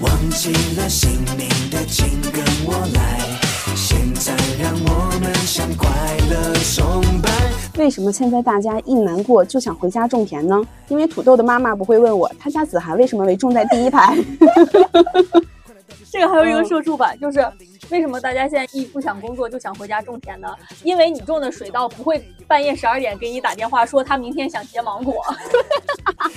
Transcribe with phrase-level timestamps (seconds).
[0.00, 3.18] 忘记了姓名的，请跟我来。
[3.74, 5.88] 现在让我们向快
[6.28, 7.30] 乐崇拜。
[7.78, 10.62] 为什么现在大家一难过就想回家种田呢？
[10.88, 14.14] 因为土豆的妈妈不会问我，他家子涵为什么没种在第一排。
[16.12, 17.42] 这个还有一个社畜版，就是
[17.88, 20.54] 为什么大家现在一不想工作就想回家种田呢？
[20.84, 25.14] 因为你种的水稻不会半夜十二点给你打电话说他明天想结芒果。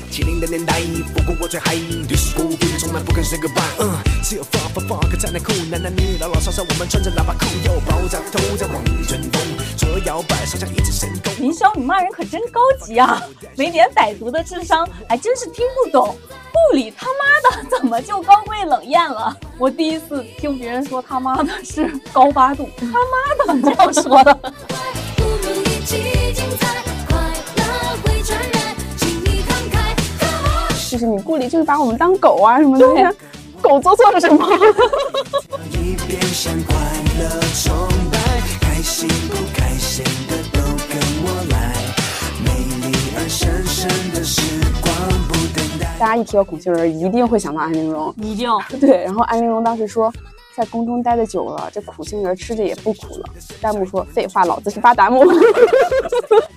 [0.09, 0.80] 七零的年代，
[1.14, 1.76] 不过我最嗨，
[2.08, 3.76] 对世故别人从来不肯 say goodbye。
[3.81, 3.91] 嗯，
[4.23, 9.42] 只有 fuck fuck fuck 才能酷，男男女女老老少少，我们穿着喇叭裤，又爆炸头在望春风，
[9.76, 11.34] 左右摇摆，手像一只神功。
[11.38, 13.22] 林霄，你骂人可真高级啊！
[13.58, 16.16] 没点傣族的智商，还真是听不懂。
[16.72, 19.36] 物理他妈的怎么就高贵冷艳了？
[19.58, 24.34] 我第一次听别人说他妈的是高八度，他妈的这样说的。
[25.16, 25.98] 不如一起
[26.34, 27.18] 精彩，快
[27.58, 27.64] 乐
[28.04, 29.76] 会传染，请你慷慨。
[30.20, 33.16] Come on 就是你顾里就是把我们当狗啊什么的，
[33.62, 34.48] 狗做错了什么？
[35.72, 36.76] 一边向快
[37.20, 37.30] 乐
[37.64, 38.20] 崇拜，
[38.61, 40.38] 开心不开心的
[45.98, 48.14] 大家一提到孔庆人，一定会想到安陵容。
[48.18, 48.50] 一定
[48.82, 50.12] 对，然后安陵容当时说，
[50.54, 53.30] 在宫中待的久了，这苦杏仁吃着也不苦了。
[53.62, 55.23] 弹幕说废话，老子是巴达木。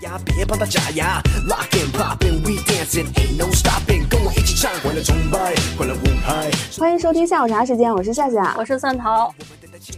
[0.03, 6.50] 呀，别帮他假牙，Lock and popping, we dancing, ain't no stopping，跟我一起唱，快乐崇拜，快乐舞嗨。
[6.77, 8.56] 欢迎收听下午茶时间，我是夏夏。
[8.59, 9.33] 我是蒜头，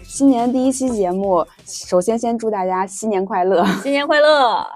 [0.05, 3.65] 新年第一期节目，首先先祝大家新年快乐。
[3.83, 4.67] 新年快乐！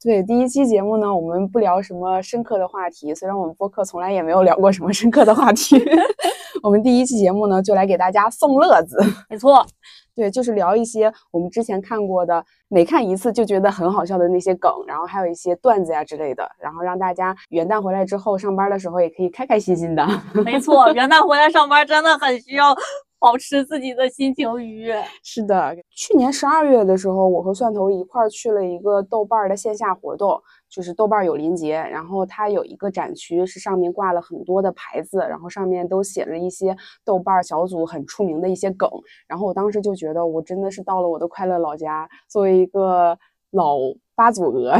[0.00, 5.76] 对，第一期节目呢，我们不聊什么深刻的话题，虽然我们播客从来也没有聊过什么深刻的话题，
[6.62, 8.96] 我们第一期节目呢，就来给大家送乐子。
[9.28, 9.66] 没错，
[10.14, 20.06] 对，就是聊一些我们之前看过的，每看一次就觉得很好笑的那些梗，然后还有一些段子呀之类的，然后让大家元旦回来之后上班的时候也可以开开心心的。
[20.44, 22.72] 没错，元旦回来上班真的很需要
[23.20, 25.02] 保持自己的心情愉悦。
[25.22, 30.40] 是的，去年十二月的时候，我和蒜头一块儿去了一个豆瓣的线下活动，
[30.70, 38.88] 就是豆瓣儿有林节，然后它有一个展区，是上面挂了很多的牌子，然后上面都写着一些豆瓣小组很出名的一些梗，
[39.26, 43.18] 然后我当时就觉得我真的是到了我的快乐老家，作为一个
[43.50, 43.76] 老
[44.14, 44.76] 八组鹅，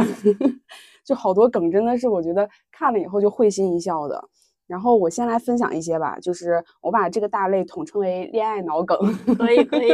[1.04, 4.28] 就好多梗真的是我觉得看了以后就会心一笑的。
[4.68, 8.96] 然后我先来分享一些吧，就是我把这个大类统称为恋爱脑梗。
[9.36, 9.88] 可以可以，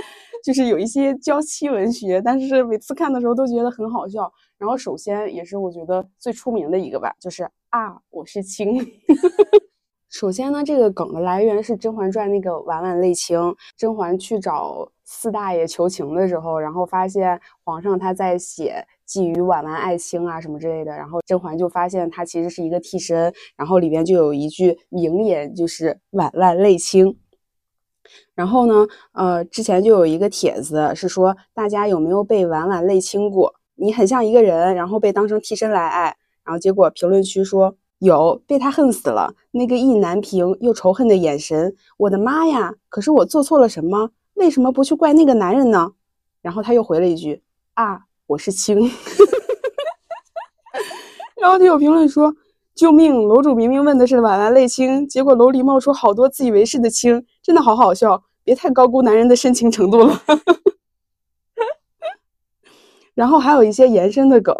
[0.42, 4.32] 就是有一些娇妻文学，但是每次看的时候都觉得很好笑。
[4.56, 8.78] 然后首先也是我觉得最出名的一个吧，就是啊，我是卿。
[10.10, 13.38] 首先呢，这个梗的来源是《甄嬛传》那个婉婉泪卿，
[13.76, 27.16] 甄嬛去找四大爷求情的时候，然后发现皇上他在写寄予婉婉爱卿啊什么之类的，然后甄嬛就发现他其实是一个替身，然后里边就有一句名言，就是婉婉泪卿。
[28.34, 33.54] 然后呢，呃，之前就有一个帖子是说，大家有没有被婉婉泪卿过？
[33.76, 42.74] 你很像一个人，然后被当成替身来爱，然后结果评论区说有，被他恨死了，那个意难平又仇恨的眼神，我的妈呀！
[42.88, 44.10] 可是我做错了什么？
[44.34, 45.92] 为什么不去怪那个男人呢？
[46.42, 47.42] 然后他又回了一句
[47.74, 48.90] 啊，我是青。
[51.40, 52.34] 然后就有评论说。
[52.72, 53.28] 救命！
[53.28, 58.22] 楼主明明问的是婉婉泪青，结果楼里冒出好多自以为是的青，真的好好笑。
[58.42, 60.22] 别太高估男人的深情程度了。
[63.12, 64.56] 然后还有一些延伸的梗，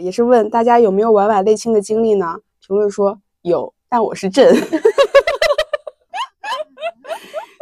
[0.00, 2.40] 也是问大家有没有婉婉泪青的经历呢？
[2.70, 4.54] 评论说有，但我是朕。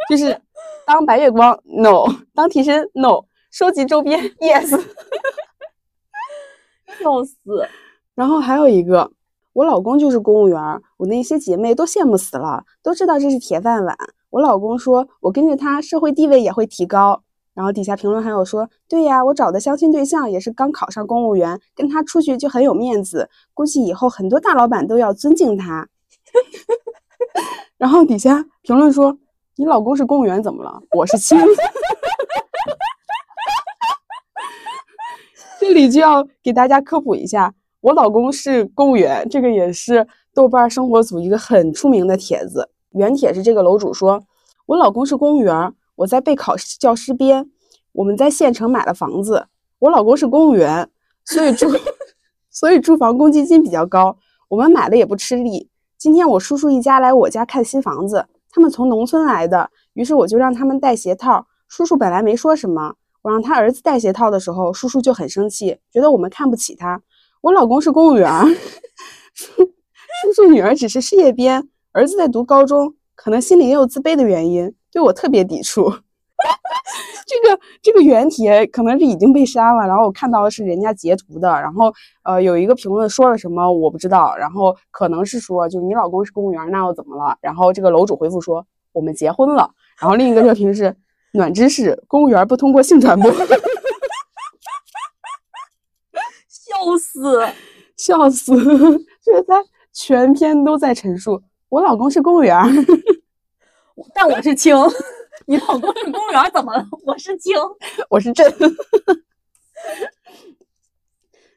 [0.07, 0.39] 就是
[0.85, 2.05] 当白月光 no，
[2.35, 4.69] 当替身 no，收集周边 yes。
[7.01, 7.35] 笑死！
[8.13, 9.11] 然后还有一个。
[9.53, 10.61] 我老公就是公务员，
[10.97, 13.97] 我那些姐妹都羡慕死了，都知道这是铁饭碗。
[14.29, 17.23] 我老公说，我跟着他，社会地位也会提高。
[17.59, 25.85] 然后底下评论还有说，对呀，我找的相亲对象也是刚考上公务员，跟他出去就很有面子，估计以后很多大老板都要尊敬他。
[27.77, 29.17] 然后底下评论说，
[29.57, 30.81] 你老公是公务员怎么了？
[30.91, 31.37] 我是亲。
[35.59, 37.53] 这里就要给大家科普一下。
[37.81, 42.69] 我老公是公务员，这个也是豆瓣生活组一个很出名的帖子。
[42.91, 44.23] 原帖是这个楼主说
[44.65, 47.49] ：“我老公是公务员，我在备考教师编，
[47.91, 49.47] 我们在县城买了房子。
[49.79, 50.89] 我老公是公务员，
[51.25, 51.67] 所以住
[52.49, 54.17] 所以住房公积金比较高，
[54.47, 55.69] 我们买了也不吃力。
[55.97, 61.45] 今天我叔叔一家来我家看新房子，他们从农村来的，于是我就让他们带鞋套。
[61.67, 67.01] 叔叔本来没说什么，我让他儿子带鞋套的时候，叔叔就很生气，觉得我们看不起他。”
[67.41, 68.31] 我老公是公务员，
[69.33, 75.91] 叔叔女儿只是事业编，儿子在读高中，可能心里也有自卑的原因，对我特别抵触。
[77.27, 81.93] 这个这个原帖可能是已经被删了，然后我看到的是人家截图的，然后
[82.23, 87.37] 呃有一个评论说了什么我不知道，然后可能是说就你老公是公务员，那又怎么了？
[87.41, 89.69] 然后这个楼主回复说我们结婚了，
[89.99, 90.95] 然后另一个热评是
[91.33, 93.29] 暖知识，公务员不通过性传播，
[96.47, 97.45] 笑死！
[97.97, 98.55] 笑死！
[99.21, 102.57] 就是他全篇都在陈述我老公是公务员。
[104.13, 104.75] 但我是青，
[105.45, 106.85] 你老公是公务员怎么了？
[107.05, 107.55] 我是青，
[108.09, 108.51] 我是朕。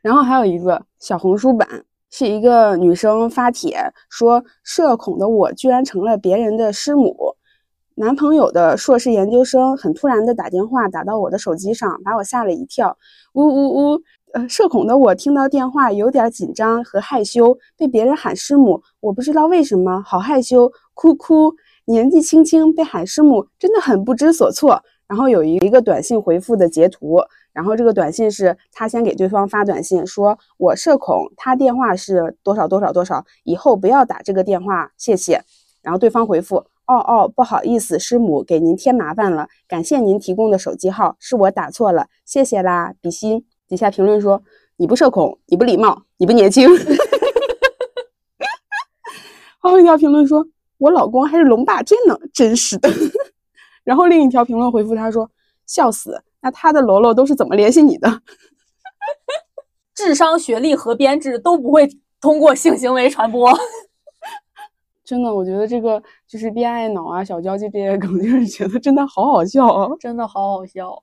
[0.01, 3.79] 然后还有一个小红书版，是一个女生发帖
[4.11, 7.37] 说，社恐的我居然成了别人的师母。
[7.95, 12.97] 男朋友的硕士研究生很突然的打电话打到我的手机上，把我吓了一跳。
[13.35, 14.03] 呜呜呜！
[14.33, 21.55] 呃，社恐的我听到电话有点紧张和害羞，被别人喊师母，我不知道为什么，好害羞，哭哭。
[21.87, 24.83] 年纪轻轻被喊师母，真的很不知所措。
[25.09, 27.21] 然后有一个短信回复的截图，
[27.53, 35.45] 然后这个短信是他先给对方发短信说：“我社恐，他电话是多少多少多少，以后不要打这个电话，谢谢。”
[35.83, 36.57] 然后对方回复
[36.89, 44.43] ：“哦哦，不好意思，师母给您添麻烦了，感谢您提供的手机号，是我打错了，谢谢啦，比心。”底下评论说
[44.79, 46.67] ：“你不社恐，你不礼貌，你不年轻。
[49.61, 50.47] ”后一条评论说。
[50.83, 52.91] 我老公还是龙霸天呢，真是的。
[53.85, 55.31] 然后另一条评论回复他说
[55.65, 58.09] ：“笑死，那他的罗罗都是怎么联系你的？
[59.95, 61.89] 智商、学历和编制都不会
[62.21, 63.53] 通过性行为传播。
[65.05, 71.01] ”真的，我觉得这个就是恋爱脑啊、小交际这些梗，就是觉得真的好好笑啊，真的好好笑。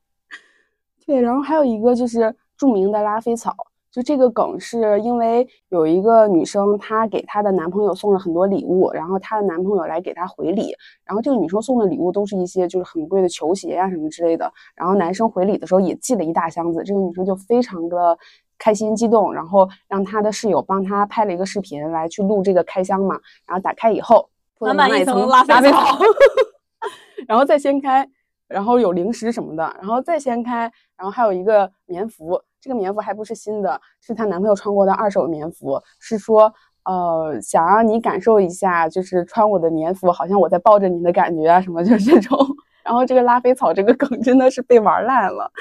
[1.06, 3.56] 对，然后还有一个就是著名的拉菲草。
[3.92, 18.16] 就这个梗是因为有一个女生，她给她的男朋友送了很多礼物，然后她的男朋友来给她回礼，然后这个女生送的礼物都是一些就是很贵的球鞋呀什么之类的，然后男生回礼的时候也寄了一大箱子，这个女生就非常的
[18.60, 25.98] 开心激动，然后让她的室友帮她拍了一个视频来去录这个开箱嘛，然后打开以后满满一层拉菲草，
[27.28, 28.08] 然后再掀开，
[28.48, 32.40] 然后有零食什么的，然后再掀开，然后还有一个棉服。
[32.62, 35.82] 这个棉服还不是新的，是她男朋友穿过的二手棉服。
[36.00, 36.54] 是说，
[36.84, 42.38] 呃，想让你感受一下，就是穿我的棉服，好像我在抱着你的感觉啊，什么就是这种。
[42.84, 45.52] 然后这个拉菲草这个梗真的是被玩烂了。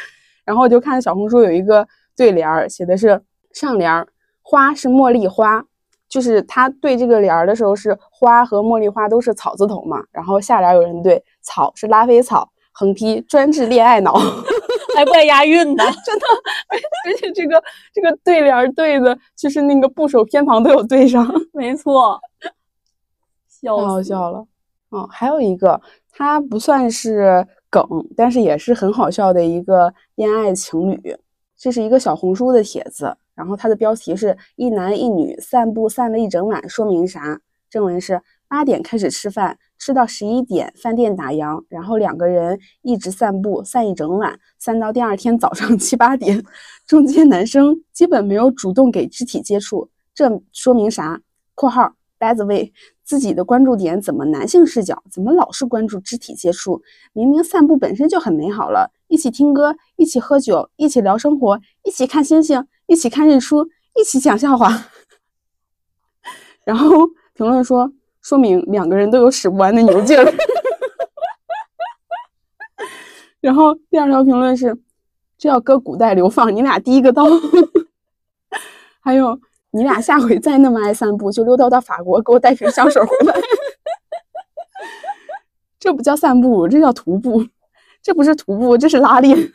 [0.45, 1.87] 然后我就看小红书有一个
[2.17, 3.21] 对联儿，写的是
[3.53, 4.09] 上联儿
[4.41, 5.62] 花是茉莉花，
[6.09, 10.03] 就是他对这个联儿的时候是花和茉莉花都是草字头嘛。
[10.11, 14.19] 然后下联有人对草是拉菲草，横批专治恋爱脑。
[14.99, 16.27] 还怪押韵的， 真的，
[17.06, 17.62] 而且这个
[17.95, 21.25] 这个对联对的，就是那个部首偏旁都有对上，
[21.55, 22.21] 没错，
[23.49, 24.45] 笑太好笑了。
[24.89, 25.81] 哦，还有一个，
[26.11, 27.81] 它不算是梗，
[28.17, 31.17] 但是也是很好笑的一个恋爱情侣。
[31.56, 37.41] 这是一个小红书的帖子，然后它的标题是一男一女散步散了一整晚，说明啥？
[37.71, 39.59] 正文是八点开始吃饭。
[39.81, 46.45] 吃到十一点，饭店打烊，然后两个人一直散步，散一整晚，散到第二天早上七八点，
[46.85, 51.21] 中间男生基本没有主动给肢体接触，这说明啥
[51.55, 52.73] ？（括号 by the way）
[53.05, 55.01] 自己的关注点怎么男性视角？
[55.09, 56.82] 怎么老是关注肢体接触？
[57.13, 64.87] 明明散步本身就很美好了，一起听歌，一起喝酒，一起聊生活，一起看星星，一起看日出，一起讲笑话。
[66.67, 67.93] 然后评论说。
[68.22, 70.25] 说明两个人都有使不完的牛劲儿。
[73.41, 74.77] 然后第二条评论是：
[75.39, 77.25] 这要搁古代流放，你俩第一个到。
[79.01, 83.34] 还有你俩下回再那么爱散步，就溜达到法国给我带瓶香水回来。
[85.79, 87.46] 这不叫散步，这叫徒步。
[88.03, 89.53] 这不是徒步，这是拉练。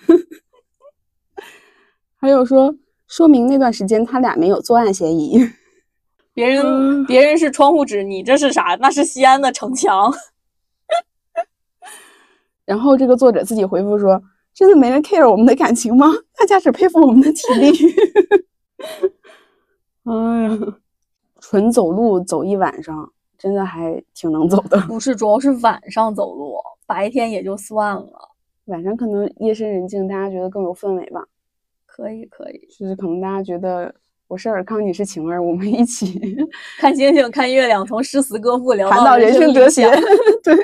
[2.16, 2.74] 还有说，
[3.08, 5.40] 说明那段时间他俩没有作案嫌疑。
[6.34, 8.76] 别人别人是窗户纸，你这是啥？
[8.82, 10.12] 那是西安的城墙。
[12.66, 14.22] 然后这个作者自己回复说
[14.54, 16.08] ：“真的没人 care 我们的感情吗？
[16.38, 17.72] 大家只佩服我们的体力。
[20.06, 20.58] ”哎呀，
[21.40, 24.80] 纯走路走一晚上，真的还挺能走的。
[24.88, 26.56] 不是，主要是晚上走路，
[26.88, 28.30] 白天也就算了。
[28.66, 31.28] 晚上可能夜深人静，大家觉得更有氛围吧。
[31.86, 33.94] 可以，可以，就是可能大家觉得。
[34.34, 36.20] 我是尔康，你是晴儿，我们一起
[36.82, 39.88] 看星星，看月亮，从诗词歌赋聊到人生哲学。
[40.44, 40.58] 对。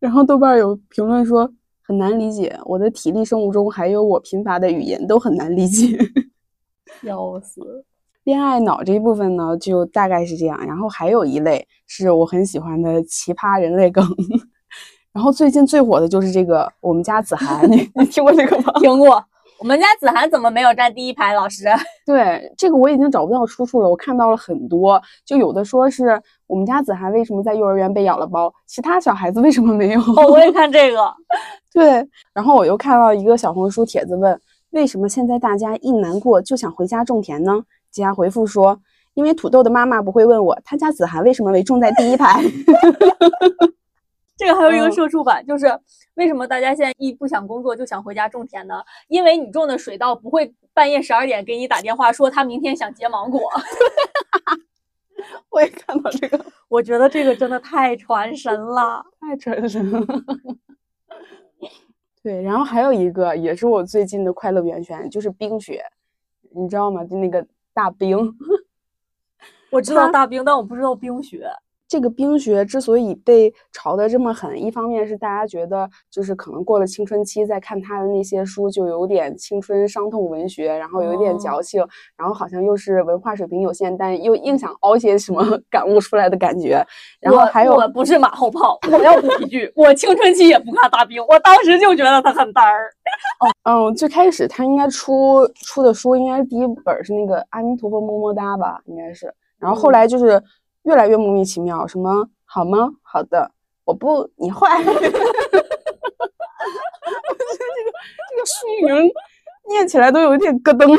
[0.00, 1.48] 然后豆瓣有评论说
[1.86, 5.96] 很难理解，我的体力生物钟还有我贫乏的语言都很难理解。
[7.04, 7.84] 笑死。
[8.24, 10.58] 恋爱脑这一部分呢，就大概是这样。
[10.66, 14.04] 然后还有一类是我很喜欢的奇葩人类梗。
[15.12, 18.72] 然后最近最火的就是这个我们家子涵，你你听过这个吗？
[18.80, 19.24] 听过。
[19.62, 21.34] 我们家子涵怎么没有站第一排？
[21.34, 21.66] 老师，
[22.04, 23.88] 对，这个我已经找不到出处了。
[23.88, 30.00] 我看到了很多，就有的说是我们家子涵为什么在幼儿园被咬了包，其他小孩子为什么没有？
[30.00, 31.14] 哦，我也看这个。
[31.72, 32.04] 对，
[32.34, 34.36] 然后我又看到一个小红书帖子问，
[34.70, 37.62] 为什么现在大家一难过就想回家种田呢？
[37.92, 38.76] 底下回复说，
[39.14, 42.42] 因为土豆的妈妈不会问我他家子涵为什么没种在第一排。
[44.36, 45.66] 这个还有一个嗯社畜版，就是
[46.14, 48.82] 为什么大家现在一不想工作就想回家种田呢？
[49.08, 53.50] 因为你种的水稻不会半夜十二点给你打电话说他明天想结芒果。
[55.50, 59.04] 我也看到这个，我觉得这个真的太传神了。
[59.20, 60.04] 太传神了。
[62.22, 65.84] 对，然后还有一个也是我最近的快乐源泉，就是冰雪，
[66.50, 67.04] 你知道吗？
[67.04, 68.34] 就那个大冰。
[69.70, 71.48] 我知道大冰，但我不知道冰雪。
[71.92, 86.82] 这个冰雪之所以被炒得这么狠，一方面是大家觉得就是可能过了青春期，再看他的那些书就有点青春伤痛文学，然后有一点哦矫情，然后好像又是文化水平有限，但又硬想凹些什么 感悟出来的感觉。
[87.20, 92.90] 然后还有我不是马后炮，我要补一句， 我青春期也不看大冰，我当时就觉得他很呆儿。
[93.68, 99.30] 嗯，最开始他应该出出的书，应该是第一本儿是那个《阿弥陀佛么么哒》吧，应该是。
[99.58, 100.42] 然后后嗯来就是
[100.84, 102.90] 越来越莫名其妙，什么好吗？
[103.02, 103.52] 好的，
[103.84, 104.78] 我不，你坏。
[104.78, 105.20] 我觉得这个
[108.28, 109.10] 这个书名
[109.68, 110.98] 念起来都有点咯噔。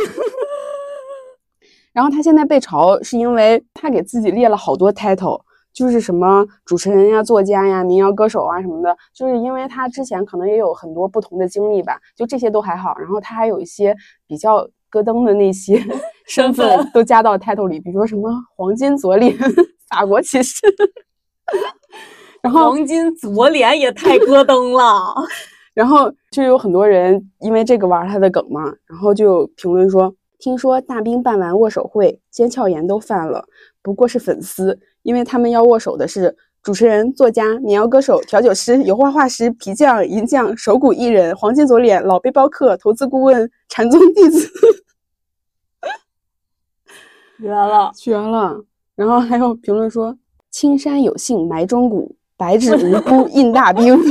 [1.91, 12.97] 然后他现在被嘲，是因为他给自己列了好多 title，就是什么主持人呀、作家呀、民谣歌手啊什么的，就是因为他之前可能也有很多不同的经历吧，就这些都还好。
[12.97, 15.79] 然后他还有一些比较咯噔的那些
[16.25, 19.35] 身份份都加到 title 里，比如说什么黄金左脸、
[19.89, 20.61] 法国骑士，
[22.41, 25.13] 然后黄金左脸也太咯噔了。
[25.73, 33.43] 然后就有很多人因为这个玩他的梗嘛，然后就评论说，听说大兵办完握手会，腱鞘炎都犯了，
[33.81, 44.47] 不过是粉丝，因为他们要握手的是主持人、作家、民谣歌手、调酒师、油画画师、皮匠、银匠、手鼓艺人、黄金左脸、老背包客、投资顾问、禅宗弟子，
[47.43, 47.91] 绝了！
[47.93, 48.63] 绝了。
[48.95, 50.17] 然后还有评论说，
[50.49, 54.01] 青山有幸埋忠骨，白纸无辜 印大兵。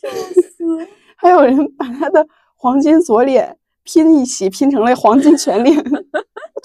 [0.00, 0.08] 笑
[0.56, 2.24] 死 还有人把他的
[2.54, 5.82] 黄金左脸拼一起，拼成了黄金全脸，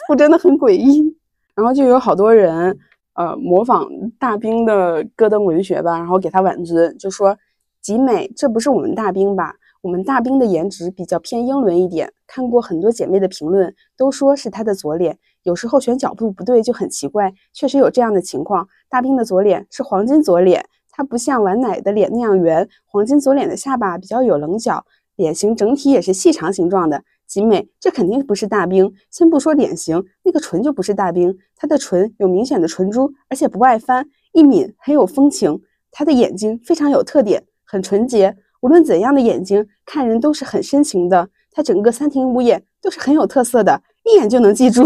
[0.06, 1.18] 图真的很诡异。
[1.56, 2.78] 然后就有好多人，
[3.14, 7.36] 呃，模仿大兵的戈登文学吧，然后给他挽尊，就说
[7.82, 9.56] ：“集美，这不是我们大兵吧？
[9.82, 18.68] 我们大兵的颜值比较偏英伦一点，看过很多姐妹的评论，都说是他的左脸，有时候选角度不对就很奇怪，确实有这样的情况。
[18.90, 24.84] 大兵的左脸是黄金左脸。”它不像完奶的脸那样圆，黄金左脸的下巴比较有棱角，
[25.16, 27.04] 脸型整体也是细长形状的。
[27.28, 28.92] 集美，这肯定不是大兵。
[29.12, 35.62] 先不说脸型，那个唇就不是大兵，他的唇有明显的唇珠，而且不外翻，一抿很有风情。
[35.92, 38.36] 他的眼睛非常有特点，很纯洁，
[38.68, 41.30] 无论怎样的眼睛，看人都是很深情的。
[41.54, 44.84] 他整个三庭五眼都是很有特色的，一眼就能记住。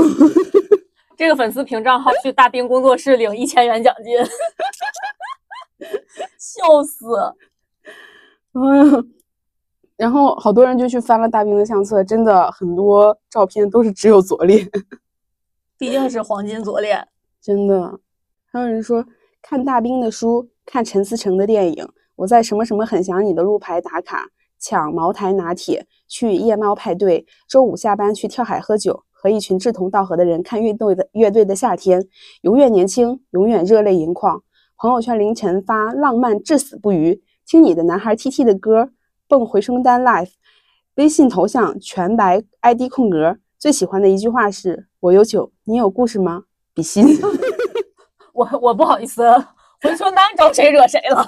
[1.18, 4.16] 这个粉丝凭账号去大兵工作室领一千元奖金，
[6.38, 7.08] 笑死！
[8.54, 9.12] 嗯，
[9.98, 14.70] 然后好多人就去翻了大兵的相册，真的很多照片都是只有左脸，
[15.80, 17.08] 毕竟是黄金左脸。
[17.42, 18.00] 真的。
[18.46, 19.04] 还有人说
[19.42, 21.90] 看大兵的书，看陈思诚的电影，
[22.22, 24.28] 我在什么什么很想你的路牌打卡，
[24.60, 32.08] 抢茅台拿铁，去夜猫派对，周五下班去跳海喝酒，和一群志同道合的人看乐队的乐队的夏天，
[32.42, 34.44] 永远年轻，永远热泪盈眶。
[34.78, 38.92] 朋友圈凌晨发浪漫至死不渝，听你的男孩 T T 的歌，
[39.28, 40.34] 蹦回声单 Life，
[40.98, 46.44] 微信头像全白 ID 空格，最喜欢的一句话是“我有酒，你有故事吗？”
[46.76, 47.04] 比心。
[48.34, 49.24] 我我不好意思，
[49.82, 51.28] 回春丹招谁惹谁了？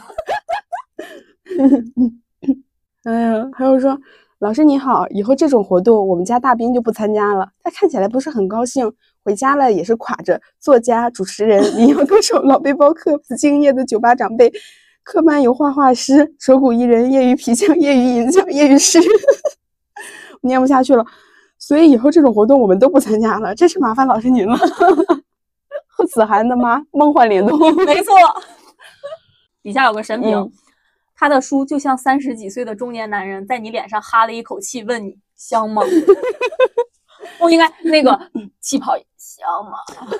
[3.04, 3.98] 哎呀，还有说，
[4.40, 7.50] 老师你好，以后这种活动我们家大兵就不参加了。
[7.64, 8.92] 他看起来不是很高兴，
[9.24, 10.40] 回家了也是垮着。
[10.60, 14.52] 作家、主持人、民谣歌手、老背包客、不敬业的酒吧长辈、
[15.04, 19.10] 科班油画画师、手鼓艺人、业余皮匠、业余银匠、业余诗人，
[20.42, 21.06] 我念不下去了。
[21.60, 24.58] 所以以后这种活动我们都不参加了，真是麻烦老师您了。
[25.96, 28.16] 和子涵的妈梦幻联动，没错。
[29.62, 30.52] 底下有个神评，嗯
[31.24, 35.82] 他的书就像三十几岁的中年男人在你脸上哈了一口气，问你香吗？
[37.40, 39.78] 我应该那个气泡香吗？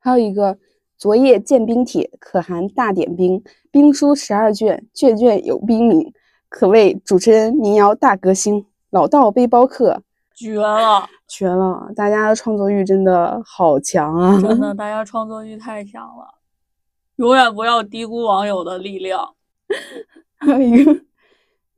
[0.00, 0.58] 还有一个
[0.98, 6.12] 昨夜见冰帖，可汗大点兵，兵书十二卷，卷卷有兵名，
[6.48, 10.02] 可谓主持人民谣大歌星，老道背包客，
[10.34, 11.92] 绝了，绝了！
[11.94, 14.40] 大家的创作欲真的好强啊！
[14.40, 16.41] 真的， 大家创作欲太强了，
[17.22, 19.36] 永远不要低估网友的力量。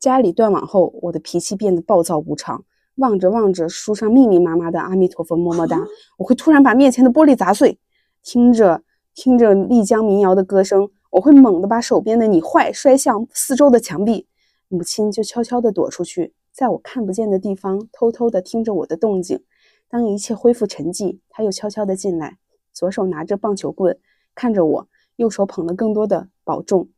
[0.01, 2.65] 家里断网后，我的脾气变得暴躁无常。
[2.95, 5.85] 望着望着书上密密麻麻的阿弥陀佛么么哒，
[6.17, 7.79] 我会突然把面前的玻璃砸碎。
[8.23, 8.83] 听着
[9.15, 14.27] 听着丽江民谣的歌声，我会猛地把手边的你坏摔向四周的墙壁。
[14.69, 19.45] 母亲就悄悄地躲出去，在我看不见的地方偷偷地听着我的动静。
[19.91, 22.39] 当一切恢复沉寂，她又悄悄地进来，
[22.73, 23.99] 左手拿着棒球棍，
[24.35, 26.89] 看着我，右手捧了更多的保重。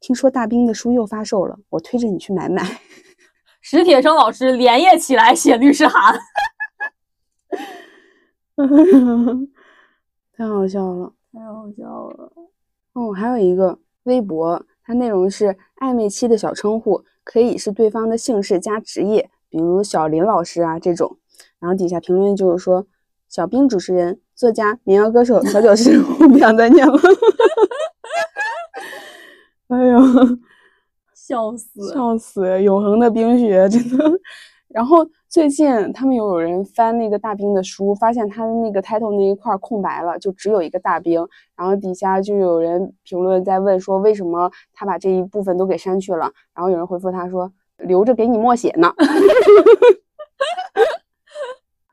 [0.00, 2.64] 听说大兵的书又发售了，我推着你去买买。
[3.60, 6.18] 史铁生老师连夜起来写律师函，
[10.34, 11.12] 太好笑了。
[11.32, 12.32] 太好笑了。
[12.94, 21.18] 哦，还有一个微博，它内容是暧昧期的小称呼，可以是对方的姓氏加职业，比如小林老师啊这种。
[21.58, 22.86] 然后底下评论就是说，
[23.28, 26.98] 小兵主持人、作家、民谣歌手、 调酒师，我不想再念了。
[29.70, 30.00] 哎呦，
[31.14, 31.92] 笑死！
[31.92, 32.60] 笑死！
[32.60, 34.04] 永恒的冰雪，真的。
[34.66, 41.24] 然后最近他们有人翻那个大兵的书，发现他的那个 title 那一块空白了，就只有一个大兵。
[41.56, 46.32] 然后底下就有人评论在问说，为什么他把这一部分都给删去了？
[46.52, 48.92] 然后有人回复他说，留着给你默写呢。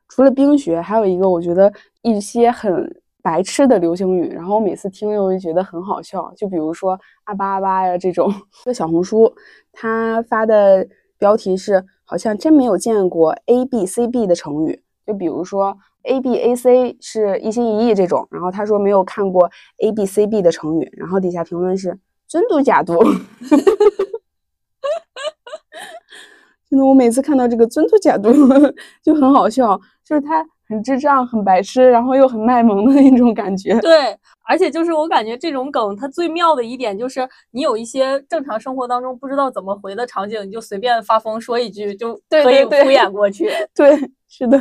[0.09, 6.31] 除了冰雪，还有一个我觉得一些很白痴的流行语，然后我每次听又会觉得很好笑。
[6.35, 8.33] 就比如说阿巴阿巴呀这种。
[8.63, 9.33] 这小红书
[9.71, 19.49] 他发的标题是“好像真没有见过 A B C B 的成语”，就比如说 A B A C 是一心一意这种，然后他说没有看过
[19.83, 22.97] A B C B 的成语，然后底下评论是真读假读。
[26.69, 28.29] 真的，我每次看到这个“尊嘟假嘟”
[29.01, 33.79] 就很好笑，就是他很智障、很白痴，然后又很卖萌的那种感觉。
[33.79, 43.49] 对，而且就是我感觉这种梗它最妙的一点就是，你有一些正常生活当中不知道怎么回的场景，你就随便发疯说一句就可以敷衍过去。
[43.73, 44.59] 对，是的，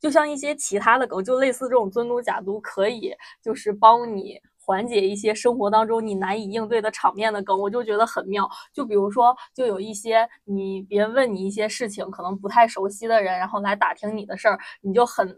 [0.00, 8.48] 就像一些其他的梗，就类似这种尊嘟假嘟，可以就是帮你缓解一些生活当中你难以应对的场面的梗，我就觉得很妙。
[8.72, 15.36] 就比如说，就有一些你别人问你一些事情，可能不太熟悉的人，然后来打听你的事儿，你就很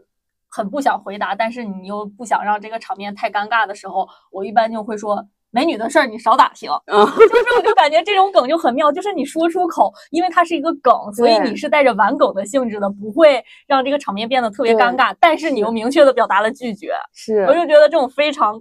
[0.48, 5.26] 很不想回答，但是你又不想让这个场面太尴尬的时候，我一般就会说。
[5.56, 18.60] 美女的事儿你少打听， 嗯，就是我就感觉这种梗就很妙，就是你说出口，因为它是一个梗，所以你是带着玩梗的性质的，不会让这个场面变得特别尴尬，但是你又明确的表达了拒绝，是我就觉得这种非常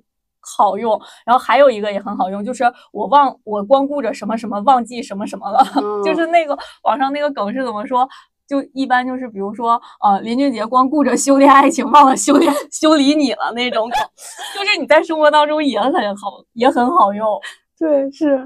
[0.57, 0.99] 好用。
[1.25, 5.63] 然后还有一个也很好用，就是我忘我光顾着什么什么忘记什么什么了，
[6.03, 8.07] 就嗯是那个网上那个梗是怎么说？
[8.45, 13.97] 就一般就是比如说，呃，林俊杰光顾着修炼爱情，忘了修炼修理你了那种梗，
[14.53, 17.25] 就是你在生活当中也很好，也很好用。
[17.79, 18.37] 对，是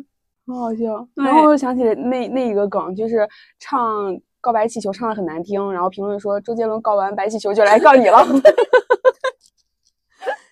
[0.45, 1.05] 很好笑。
[1.15, 3.27] 然后我又想起那那一个梗，就是
[3.59, 8.23] 唱《告白气球》唱的很难听，然后评论说周杰伦告完白气球就来告你了。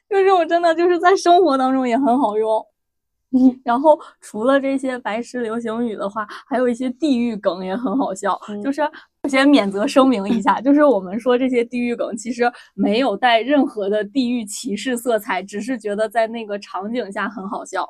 [0.10, 2.66] 就是我真的就是在生活当中也很好用。
[3.32, 8.40] 嗯 然后除了这些白痴流行语的话，还有一些地域梗也很好笑。
[8.48, 8.82] 嗯就是
[9.24, 17.86] 我先免责声明一下，就是我们说这些地域梗其实没有带任何的地域歧视色彩，只是觉得在那个场景下很好笑。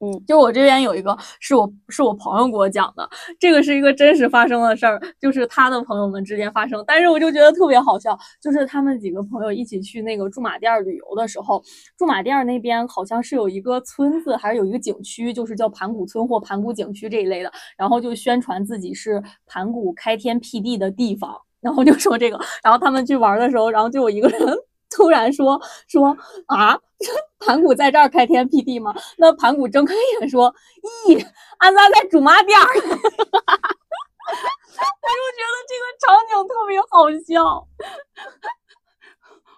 [0.00, 3.08] 嗯，就我这边有一个是我是我朋友给我讲的，
[3.38, 11.62] 这个是一个真实发生的事儿，就是他的朋友们之间发生，但是我就觉得特别好笑，就是他们几个朋友一起去那个驻马店旅游的时候，
[11.96, 24.40] 驻马店那边好像是有一个村子，还是有一个景区，就是叫盘古村或盘古景区这一类的，然后就宣传自己是盘古开天辟地的地方，然后就说这个，然后他们去玩的时候，然后就有一个人
[24.94, 26.78] 突然说说啊，
[27.40, 28.94] 盘古在这儿开天辟地吗？
[29.18, 30.54] 那盘古睁开眼说
[31.08, 31.26] ：“咦，
[31.58, 32.64] 俺咋在驻马店儿？”
[35.04, 37.66] 我就觉得这个场景特别好笑。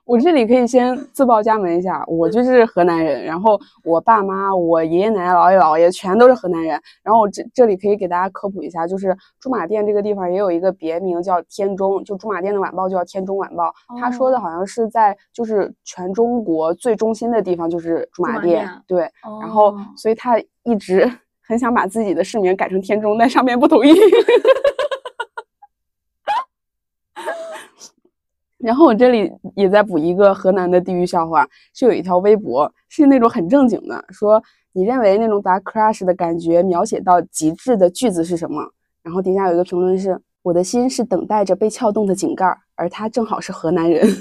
[0.07, 6.81] 我这里可以先自报家门一下，我就是河南人，然后我爸妈、我爷爷奶奶、姥爷姥爷全都是河南人。
[7.03, 13.75] 然后我这这里可以给大家科普一下，就是驻马店这个地方也有一个别名叫天中，就驻马店的晚报就叫天中晚报。
[14.01, 19.11] 他说的哦好像是在就是全中国最中心的地方就是驻驻马马店，店对。
[19.40, 21.11] 然后哦所以他一直
[21.49, 23.90] 很想把自己的市名改成天中，但上面不同意。
[28.66, 38.68] 然后我这里也在补一个河南的地域笑话，是有一条微博是那种很正经的，说你认为那种把 crush 的感觉描写到极致的句子是什么？
[39.05, 44.05] 然后底下有一个评论是：我的心是等待着被撬动的井盖儿，而他正好是河南人。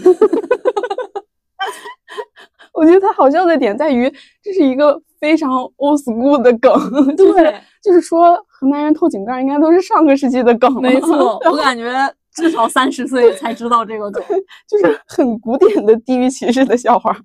[2.72, 4.08] 我觉得他好笑的点在于，
[4.44, 6.72] 这是一个非常 old school 的梗，
[7.18, 11.92] 就是对，就是说河南人偷井盖儿应该都是上个世纪的梗了，没错，我感觉
[12.36, 14.24] 至少三十岁才知道这个梗，
[14.68, 17.16] 就是很古典的地域歧视的笑话，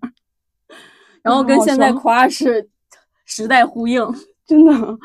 [1.22, 2.66] 然后跟现在 crush
[3.24, 4.02] 时代呼应。
[4.46, 4.98] 真的。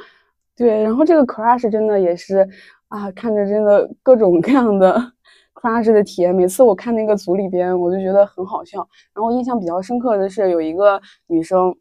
[0.58, 2.48] 对，然后这个 crush 真的也是
[2.88, 5.12] 啊，看着真的各种各样的
[5.54, 8.88] crush 的体验，每次我看那个组里边，我就觉得很好笑。
[9.14, 11.76] 然后印象比较深刻的是有一个女生，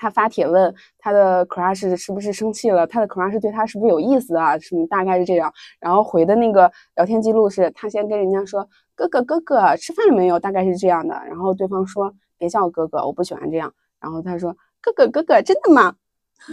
[0.00, 5.52] 他发帖问他的 crush 是不是生气了，他的 crush 对他是不是有意思啊，什么大概是这样。
[5.78, 11.14] 然后回的那个聊天记录是他先跟人家说哥哥哥哥吃饭了没有，大概是这样的。
[11.28, 13.70] 然后对方说别叫我哥哥，我不喜欢这样。
[14.00, 15.94] 然后他说哥哥哥哥真的吗？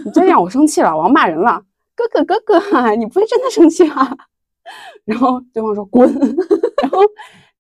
[0.03, 1.63] 你真让我生气了，我要骂人了。
[1.95, 4.15] 哥哥哥哥，你不会真的生气吧？
[5.05, 6.13] 然后对方说滚。
[6.83, 6.99] 然后，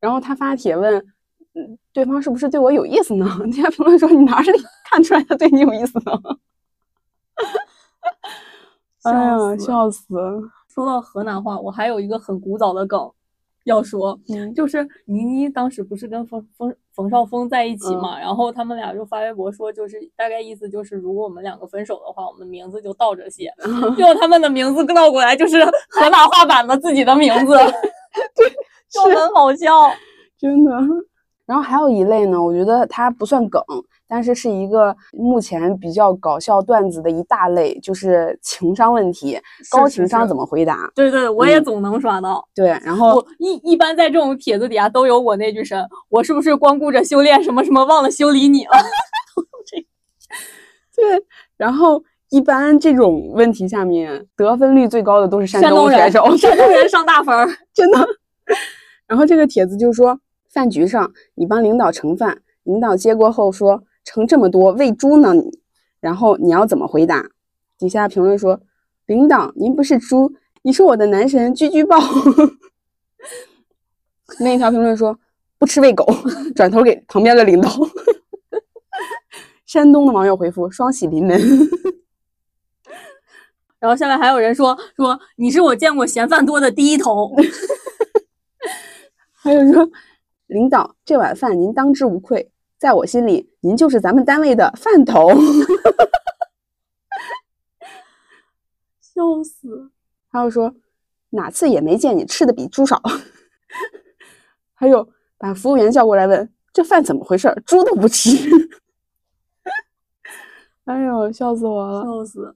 [0.01, 0.93] 然后他发帖问，
[1.55, 3.25] 嗯，对方是不是对我有意思呢？
[3.45, 4.51] 底下评论说你哪里
[4.89, 6.11] 看出来他对你有意思呢？
[9.03, 10.05] 哎呀，笑死！
[10.73, 13.11] 说到河南话，我还有一个很古早的梗
[13.63, 23.53] 要说，嗯就是倪妮当时不是跟冯冯冯绍峰在一起嗯嘛，然后他们俩就发微博说，就是大概意思就是，如果我们两个分手的话，我们名字就倒着写，
[23.95, 27.53] 结果他们的名字倒过来就是河南话版的自己的名字，
[28.35, 28.49] 对，
[28.89, 29.69] 就很好笑。
[30.37, 30.71] 真的。
[31.45, 33.63] 然后还有一类呢，我觉得它不算梗，
[34.07, 39.39] 但是是一个目前比较搞笑段子的一大类，就是情商问题，
[39.69, 40.89] 高是情商怎么回答？
[40.95, 42.47] 对对，我也嗯总能刷到。
[42.55, 48.71] 对，然后我一一般在这种帖子底下都有我那句神，我是不是光顾着修炼什么什么，忘了修理你了？
[50.95, 51.23] 对，
[51.57, 57.47] 然后一般这种问题下面得分率最高的都是山山东，选手，山东人上大分儿。
[57.71, 58.07] 真的。
[59.05, 65.59] 然后这个帖子就说，饭局上你帮领导盛饭，领导接过后说盛这么多喂猪呢你，
[65.99, 67.29] 然后你要怎么回答？
[67.77, 68.61] 底下评论说，
[69.05, 71.99] 领导您不是猪，你是我的男神居居豹。
[74.39, 75.19] 那一条评论说
[75.59, 76.05] 不吃喂狗，
[76.55, 77.69] 转头给旁边的领导。
[79.67, 81.37] 山东的网友回复双喜临门。
[83.79, 87.35] 然后下面还有人说说你是我见过嫌犯多的第一头，
[89.33, 89.87] 还有说，
[90.47, 95.29] 领导这碗饭您当之无愧，在我心里您就是咱们单位的饭桶。
[99.01, 99.91] 笑死！
[100.29, 100.73] 还有说，
[101.31, 103.01] 哪次也没见你吃的比猪少。
[104.73, 107.61] 还有把服务员叫过来问，这饭怎么回事？
[107.65, 108.29] 猪都不吃。
[110.85, 112.03] 哎呦，笑死我了！
[112.05, 112.55] 笑死！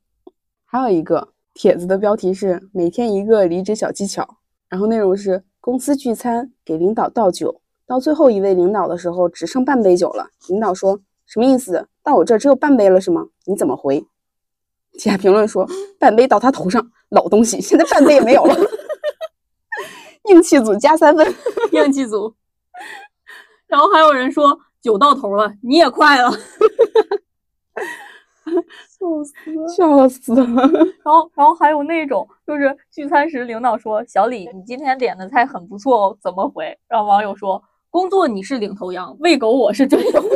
[0.64, 4.38] 还有一个帖子的标题是“每天一个离职小技巧”，
[4.70, 7.61] 然后内容是公司聚餐给领导倒酒，
[7.92, 11.90] 到最后一位领导的时候只剩半杯酒了，领导说什么意思？
[12.02, 13.28] 到我这儿只有半杯了是吗？
[13.46, 14.00] 你怎么回？
[14.94, 15.68] 底下评论说
[16.00, 18.56] 半杯到他头上，老东西，现在半杯也没有了。
[20.30, 21.36] 硬气组加三分，
[21.74, 22.34] 硬气组。
[23.68, 26.32] 然后还有人说酒到头了，你也快了，
[28.88, 29.68] 笑死了。
[29.68, 30.46] 笑死了。
[31.04, 40.28] 然后，然后还有那种就是聚餐时，领导说：“小李，你今天点的菜很不错哦，怎么回？”让网友说：“工作你是领头羊，喂狗我是追的户。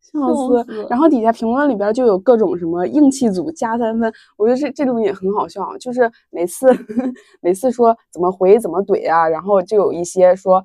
[0.00, 0.66] 笑死！
[0.90, 6.66] 然后底下评论里边就有各种什么硬气组加三分，我觉得这这种也很好笑，就是每次
[7.40, 10.64] 每次说怎么回怎么怼啊，然后就有一些说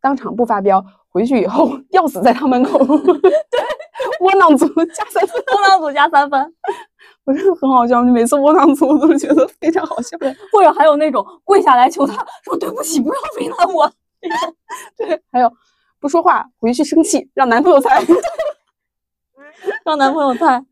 [0.00, 2.78] 当场不发飙，回去以后吊死在他门口，
[3.22, 3.32] 对，
[4.20, 6.54] 窝囊组加三分，窝囊组加三分，
[7.28, 10.16] 我真的很好笑，每次窝囊组我都觉得非常好笑。
[10.50, 13.92] 或者还有那种跪下来求他说对不起，不要为难我。
[14.96, 15.52] 对，还有
[16.00, 18.02] 不说话回去生气，让男朋友猜。
[19.84, 20.64] 让男朋友猜，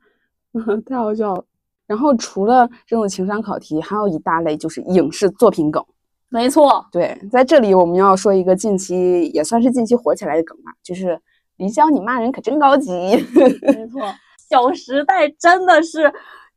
[0.84, 1.42] 太好笑了。
[1.86, 5.82] 然后除了这种情商考题，还有一大类就是影视作品梗。
[6.28, 11.18] 没错，对，在这里我们要说一个近期也算是近期火起来的梗吧，就是
[11.56, 12.90] 林霄你骂人可真高级。
[12.92, 14.02] 没错，
[14.48, 16.12] 《小时代》真的是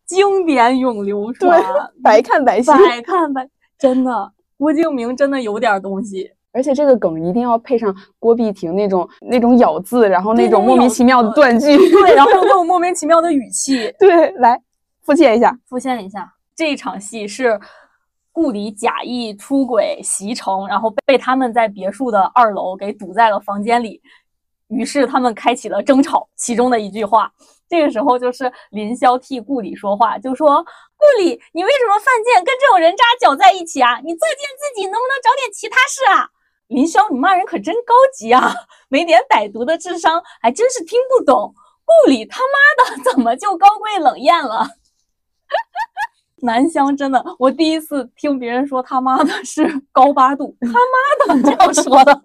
[0.05, 1.61] 经典永流传，
[2.03, 2.73] 百看百新。
[2.73, 3.47] 百看百，
[3.77, 6.31] 真的，郭敬明真的有点东西。
[6.51, 11.77] 而且这个梗一定要配上郭碧婷那种那种咬字，然后那种种莫名其妙的断句。
[11.77, 13.93] 对，然后 那种莫名其妙的语气。
[13.99, 14.59] 对，来
[15.03, 15.55] 复现一下。
[15.67, 17.59] 复现一下，这场戏是
[18.31, 24.01] 顾里假意出轨袭城，然后被他们在别墅的二楼给堵在了房间里，
[24.69, 26.27] 于是他们开启了争吵。
[26.35, 27.31] 其中的一句话，
[27.67, 30.63] 这个时候就是林霄替顾里说话，就说
[30.97, 33.99] ：“顾里，你为什么犯贱跟这种人渣搅在一起啊？
[34.03, 36.29] 你作贱自己，能不能找点其他事啊？”
[36.67, 38.53] 林霄，你骂人可真高级啊！
[38.89, 41.53] 没点歹毒的智商，还真是听不懂。
[41.83, 44.67] 顾里他妈的怎么就高贵冷艳了？
[46.43, 52.21] 南湘真的，我第一次听别人说他妈的是高八度，他妈的这样说的。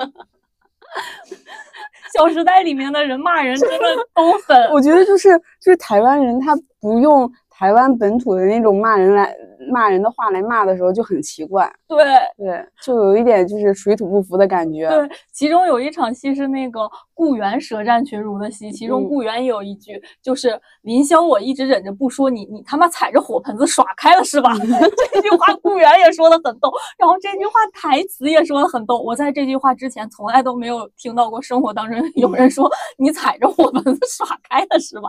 [2.16, 5.28] 小时代里面的人骂人真的都很， 我觉得就是
[5.60, 9.32] 就是台湾人他不用台湾本土的那种骂人来
[9.70, 12.04] 骂人的话来骂的时候就很奇怪，对
[12.36, 14.88] 对，就有一点就是水土不服的感觉。
[14.88, 15.08] 对。
[15.32, 24.52] 其中有一场戏是那个顾源舌战群儒的戏，其中嗯顾源也有一句，就是林霄，我一直忍着不说你，你他妈踩着火盆子耍开了是吧？
[25.12, 29.00] 这句话顾源也说的很逗，然后这句话台词也说的很逗。
[29.00, 35.08] 我在这句话之前从来都没有听到过生活当中有人说你踩着火盆子耍开了是吧？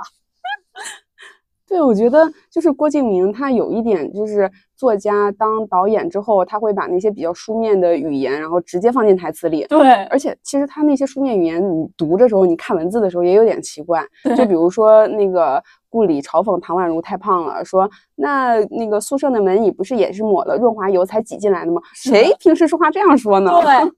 [1.67, 9.65] 对，我觉得就是郭敬明，他有一点就是作家当导演之后，他会把那些比较书面的语言，然后直接放进台词里。
[9.67, 14.05] 对，而且其实他那些书面语言，你读的时候，你看文字的时候也有点奇怪。
[14.37, 21.81] 就比如说那个顾里嘲讽唐宛如太胖了，说那那个宿舍的门你不是也是抹了润滑油才挤进来的吗？
[21.95, 23.51] 谁平时说话这样说呢？
[23.61, 23.91] 对，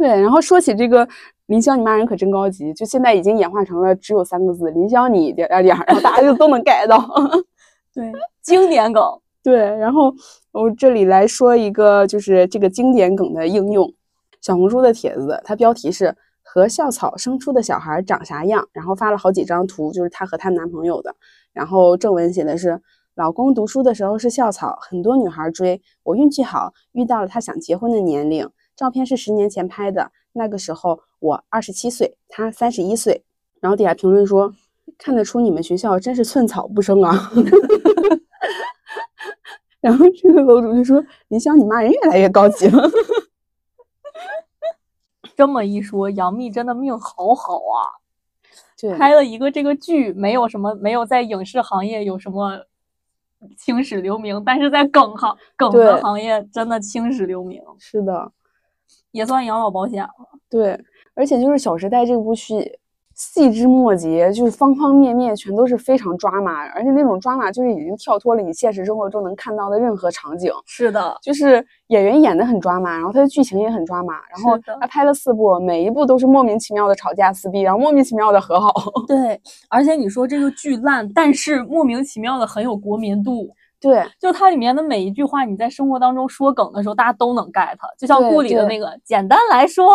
[0.00, 1.06] 对，然后说起这个
[1.48, 6.98] 林霄，你骂人可真高级，就现在已经演化成了只有三个字：林霄你点点点儿，然后大家就都能 get 到。
[7.92, 8.10] 对，
[8.40, 9.04] 经典梗。
[9.42, 10.10] 对，然后
[10.52, 13.92] 我这里来说一个，就是这个经典梗的应用。
[14.40, 21.14] 小红书的帖子，它标题是“和校草生出的小孩长啥样”，然后发了好几张图，就是她和她男朋友的。
[21.52, 22.80] 然后正文写的是
[23.16, 28.48] ：“老公读书的时候是校草，很多女孩追，我运气好，遇到了他想结婚的年龄。
[28.80, 33.22] 照片是十年前拍的，那个时候我二十七岁，他三十一岁。”
[33.60, 34.54] 然后底下评论说
[34.96, 37.30] ：“看得出你们学校真是寸草不生啊。
[39.82, 42.90] ”然后这个楼主就说：“林湘，你骂人越来越高级了。
[45.36, 48.00] 这么一说，杨幂真的命好好啊！”
[48.80, 52.64] 对，拍了一个这个剧，没有什么，没有在影视行业有什么
[53.58, 58.32] 青史留名，但是在梗行梗的行业真的青史留名，是的，
[59.12, 60.10] 也算养老保险了。
[60.48, 60.78] 对，
[61.14, 62.78] 而且就是《小时代》这部剧，
[63.14, 70.50] 细枝末节，就是方方面面全都是非常抓马，而且那种抓马就是已经跳脱了你现实生活中能看到的任何场景。
[70.64, 78.72] 是的，就是演员演的很抓马，然后他的剧情也很抓马，然后他拍了四部，每一部都是莫名其妙的吵架撕逼，然后莫名其妙的和好。
[79.06, 83.54] 对，而且你说这个剧烂，但是莫名其妙的很有国民度。
[83.80, 87.76] 对，就它里面的每一句话，你在生活当中说梗的时候，大家都能 get。
[87.98, 89.94] 就像对顾里的那个，简单来说，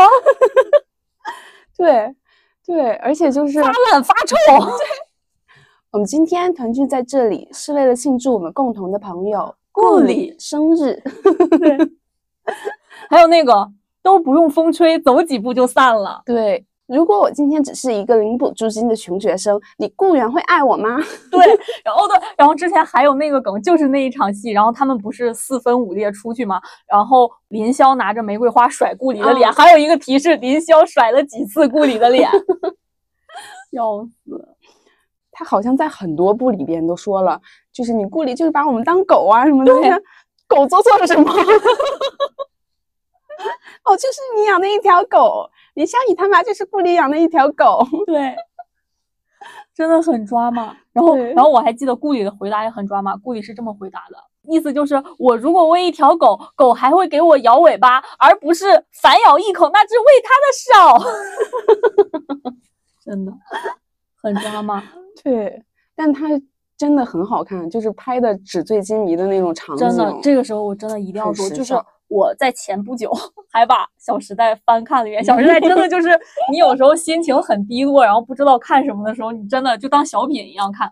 [1.77, 2.15] 对，
[2.65, 4.35] 对，而且就是发烂发臭。
[5.91, 11.01] 我们今天团聚在这里，是为了庆祝我们共同的朋友顾里里生日。
[13.09, 13.71] 还有那个
[14.01, 16.23] 都不用风吹，走几步就散了。
[16.25, 20.97] 对，如果我今天只是一个领补助金的穷学生，你顾源会爱我吗？
[21.31, 21.45] 对，
[21.83, 32.29] 然后对，然后之前还有那个梗，就是那一场戏，然后他们不是四分五裂出去吗，然后林霄拿着玫瑰花甩顾里的脸，嗯还有一个提示，林霄甩了几次顾里的脸，
[33.71, 34.55] 笑死。
[35.37, 37.41] 他好像在很多部里边都说了，
[37.73, 39.73] 就是你顾里就是把我们当狗啊什么的，
[40.47, 41.29] 狗做错了什么？
[43.83, 47.85] 哦，就是你养的一条狗，李湘你他妈就是顾里养的一条狗。
[48.05, 48.35] 对，
[49.73, 50.75] 真的很抓马。
[50.93, 54.17] 然后，然后我还记得顾里的回答也很抓马，顾里是这么回答的。
[54.47, 62.53] 意思就是，我如果喂一条狗，狗还会给我摇尾巴，而不是反咬一口那只喂它的手。
[63.03, 63.33] 真的
[64.21, 64.83] 很抓马，
[65.23, 65.63] 对，
[65.95, 66.29] 但它
[66.77, 69.87] 真的很好看，就是拍的纸醉金迷的那种场景。
[69.87, 70.15] 真的。
[70.21, 71.73] 这个时候我真的一定要很说，就是
[72.07, 73.11] 我在前不久
[73.51, 76.09] 还把《小时代》翻看了一遍，《小时代》真的就是
[76.51, 80.89] 你有时候心情很低落，然后不知道看什么的时候，你真的就当小品一样看。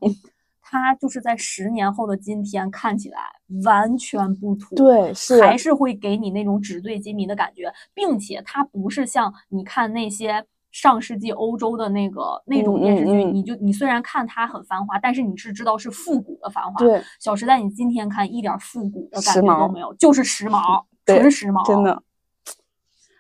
[0.62, 3.20] 它就是在十年后的今天看起来
[3.64, 13.36] 完全不土，对，是还是会给你那种纸醉金迷的感觉，并且它不是像你看那些上世纪欧洲的那个那种嗯电视剧，嗯嗯。
[13.36, 16.80] 你就你虽然看它很繁华，但是你是知道是复古的繁华。
[16.80, 21.84] 对，《小时代》你今天看一点复古的感觉都没有，就是时髦，对纯时髦，真。
[21.84, 22.04] 的。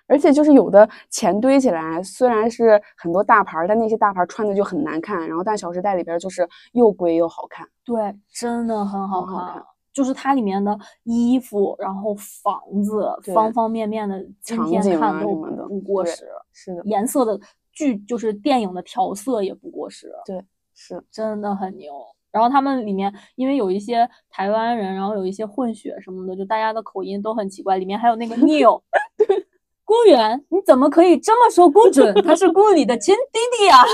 [0.05, 5.27] 而且就是有的钱堆起来，虽然是很多大牌儿，但那些大牌儿穿的就很难看。
[5.27, 7.67] 然后但《小时代》里边儿就是又贵又好看。
[7.85, 9.35] 对，真的很好看。
[9.35, 16.27] 好看就是它里面的衣服，然后房子，方方面面的，今天场景看都啊什么的不过时。
[16.51, 17.39] 是的，颜色的
[17.71, 20.43] 剧就是电影的调色也不过时，对
[20.73, 21.93] 是真的很牛。
[22.33, 27.77] 然后他们里面因为有一些台湾人，然后有一些混血什么的，就大家的口音都很奇怪。
[27.77, 28.81] 里面还有那个 Neil，
[29.85, 32.11] 顾源，你怎么可以这么说顾准？
[32.23, 33.83] 他是顾里的亲弟弟呀、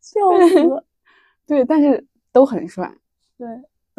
[0.00, 0.84] 笑死！
[1.46, 2.90] 对，但是都很帅，
[3.36, 3.46] 对，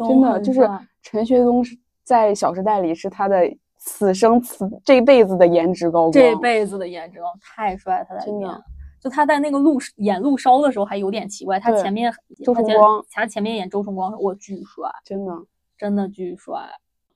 [0.08, 0.68] 真的就是
[1.02, 8.62] 陈学冬是在《小时代》里是他的此生此这辈子的颜值高光，这辈子的颜值高太帅了，他在里真的面。
[9.04, 12.10] 就他在那个路演路烧的时候还有点奇怪，他前面
[12.42, 15.32] 周崇光他前面演周崇光，我巨帅，真的
[15.76, 16.54] 真的巨帅。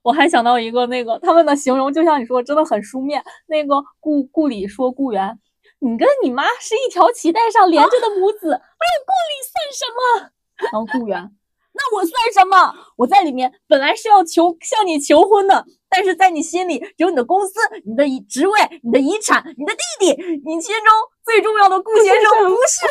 [0.03, 3.23] 我还想到一个那个他们的形容，就像你说，真的很书面。
[3.47, 5.39] 那个顾顾里说顾源，
[5.79, 10.31] 你跟你妈是一条脐带上连着的母子， 哎，顾里算什么？
[10.71, 11.19] 然后顾源，
[11.73, 12.75] 那我算什么？
[12.97, 17.53] 我在里面本来是要求向你求婚的，但是在你心里，只有你的公司、
[17.85, 22.85] 你的职位、你的遗产、你的弟弟，你心中最重要的顾先生不是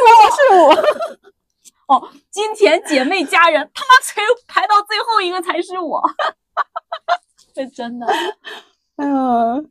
[0.58, 1.94] 我，是我。
[1.94, 6.02] 哦，金钱姐妹家人，他妈谁排到最后一个才是我。
[7.54, 8.06] 这真的，
[8.96, 9.62] 哎呀，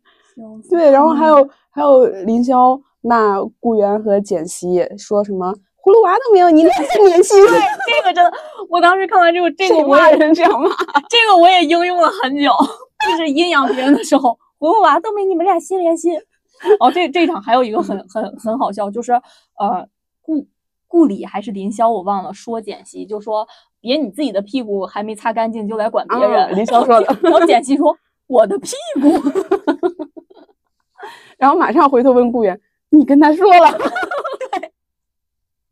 [0.69, 8.33] 对，然后还有还有凌霄骂顾源和简溪，说什么葫芦娃都没有你俩性联系，对这个真的，
[8.69, 10.69] 我当时看完之后，这个骂我也人这样骂？
[11.09, 12.51] 这个我也应用了很久，
[13.05, 16.17] 就是阴阳别人的时候，葫芦娃都没你们俩心连心。
[16.79, 19.13] 哦，这这场还有一个很很很好笑，就是
[19.59, 19.87] 呃
[20.21, 20.45] 顾
[20.87, 23.47] 顾里还是林霄我忘了说简溪，就说
[23.79, 26.45] 别你自己的屁股还没擦干净就来管别人。
[26.45, 29.09] 啊林霄说的然后简溪说我的屁股。
[31.37, 33.77] 然后马上回头问顾源，你跟他说了？
[34.59, 34.71] 对，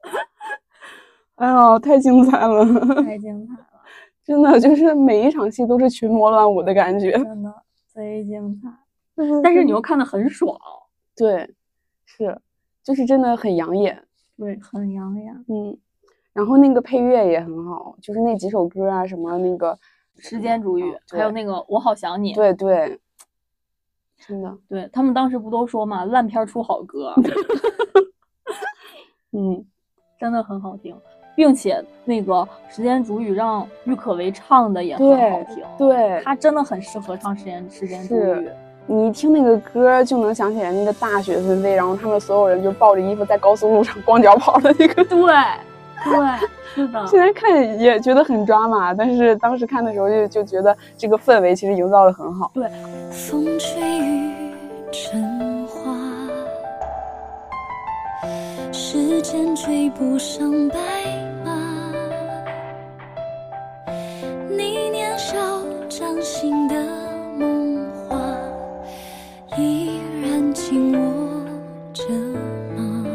[1.36, 2.64] 哎呦，太精彩了，
[3.04, 3.66] 太精彩了，
[4.26, 7.12] 真的就是每一场戏都是群魔乱舞的感觉。
[7.12, 7.54] 真的
[7.88, 8.68] 贼精彩。
[9.42, 10.60] 但是你又看的很爽，
[11.16, 11.50] 对，
[12.04, 12.38] 是，
[12.84, 14.04] 就是真的很养眼，
[14.36, 15.46] 对，很养眼。
[15.48, 15.78] 嗯。
[16.34, 19.80] 然后那个配乐也很好，就是那几首歌啊，什么那个，
[20.18, 22.34] 时间煮雨，还有那个我好想你。
[22.34, 23.00] 对对，
[24.18, 27.14] 真的，对他们当时不都说嘛，烂片出好歌，
[29.32, 29.66] 嗯，
[30.20, 30.94] 真的很好听，
[31.36, 32.34] 并且那个
[32.70, 38.20] 《时间煮雨》让郁可唯唱的也很好听，对，她真的很适合唱《时间时间煮雨》。
[38.88, 45.04] 你一听那个歌就能想起来那个大雪纷飞，然后他们所有人就抱着衣服在高速路上光脚跑的那个。
[45.06, 45.18] 对，
[46.04, 52.52] 对，是的， 现在看也觉得很抓马，但是当时看的时候就就觉得这个氛围其实营造的很好。
[52.54, 52.70] 对
[53.10, 54.54] 风吹雨
[54.92, 55.35] 成花，
[58.72, 60.78] 时间追不上白
[61.44, 61.92] 马。
[64.50, 65.38] 你年少
[65.90, 66.76] 掌心的
[67.38, 68.18] 梦话，
[69.58, 71.46] 依然紧握
[71.94, 72.04] 着
[72.78, 73.06] 吗？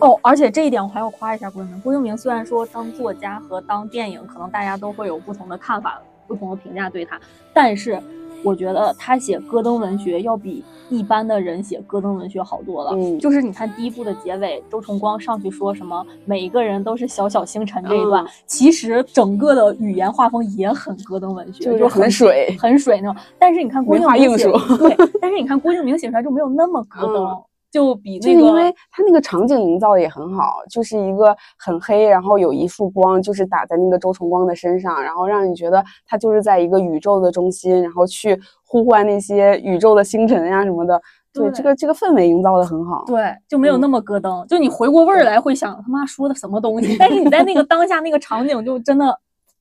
[0.00, 1.80] 哦，而且这一点我还要夸一下郭敬明。
[1.80, 7.20] 郭敬明虽然说当作家和当电影，可能大家都会有不同的看法、不同的评价对他，
[7.52, 8.00] 但是
[8.46, 12.92] 我觉得他写戈登文学要比一般的人写戈登文学好多了。
[12.94, 23.22] 嗯就是你看第一部的结尾，周崇光上去说什么每一个人都是小小星辰这一段，嗯其实整个的语言画风也很戈登文学，就是就很水很水那种。
[23.36, 24.44] 但是你看郭没敬明写
[24.78, 27.24] 对，但是你看郭敬明写出来就没有那么戈登。
[27.24, 41.00] 嗯就比就那个，是因为它那个场景营造的也很好，就是一个很黑，然后有一束光，就是打在那个周崇光的身上，然后让你觉得他就是在一个宇宙的中心，然后去呼唤那些宇宙的星辰呀、什么的。
[41.32, 43.04] 对，对这个这个氛围营造的很好。
[43.06, 44.46] 对，就没有嗯那么咯噔。
[44.46, 49.14] 就你回过味儿来会想他妈说的什么东西，但是你在那个当下那个场景就真的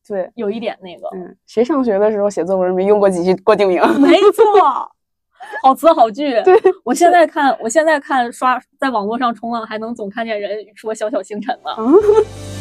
[0.08, 3.82] 对，有一点那个，嗯，谁上学的时候写作文没用过几句郭敬明？
[4.00, 4.90] 没错，
[5.64, 6.42] 好词好句。
[6.44, 11.72] 对，我现在看，我现在看刷在网络上冲浪，还能总看见人说小小星辰呢。
[11.78, 12.55] 我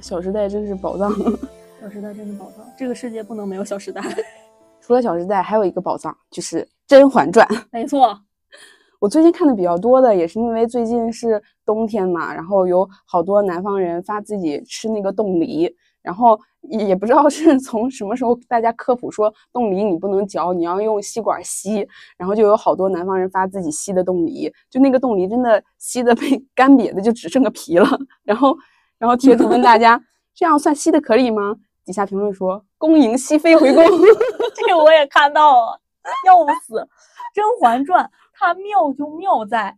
[0.00, 1.10] 小时代》真是宝藏。
[1.80, 4.02] 小时代真的宝藏，这个世界不能没有小时代。
[4.80, 7.46] 除了《小时代》，还有一个宝藏就是《甄嬛传》。
[7.70, 8.18] 没错，
[9.00, 15.72] 我最近看的比较多的，也是因为最近是冬天嘛，然后有好多南方人发自己吃那个冻梨，
[16.02, 21.86] 然后也也不知道是 从什么时候大家科普说冻梨你不能嚼，你要用吸管吸，
[22.16, 27.86] 然后就有好多南方人发自己吸的冻梨，就那个冻梨真的吸的被干瘪的就只剩个皮了，
[28.24, 28.56] 然后
[28.98, 30.02] 然后贴图问大家
[30.34, 31.56] 这样算吸的可以吗？
[31.84, 33.82] 底下评论说恭迎熹妃回宫。
[34.54, 35.80] 这个我也看到了，
[36.24, 36.74] 笑死！
[37.34, 39.76] 《甄嬛传》它妙就妙在，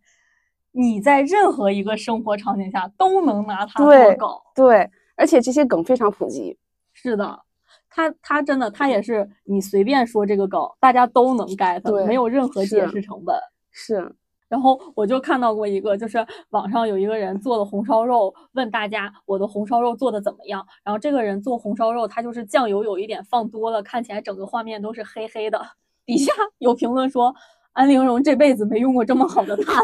[0.72, 4.28] 你在任何一个生活场景下都能拿它做对梗。
[4.54, 6.58] 对，而且这些梗非常普及。
[6.92, 7.40] 是的，
[7.88, 13.36] 它它真的它也是你随便说这个梗，大家都能 get，对没有任何解释成本。
[13.70, 14.14] 是，
[14.51, 20.66] 然后我就看到过一个，就是网上有一个人做的红烧肉，问大家我的红烧肉做的怎么样。
[20.82, 25.64] 然后这个人做红烧肉，他就是酱油有一点放多了，看起来整个画面都是黑黑的。
[26.05, 27.32] 底下有评论说，
[27.74, 29.82] 安陵容这辈子没用过这么好的 炭。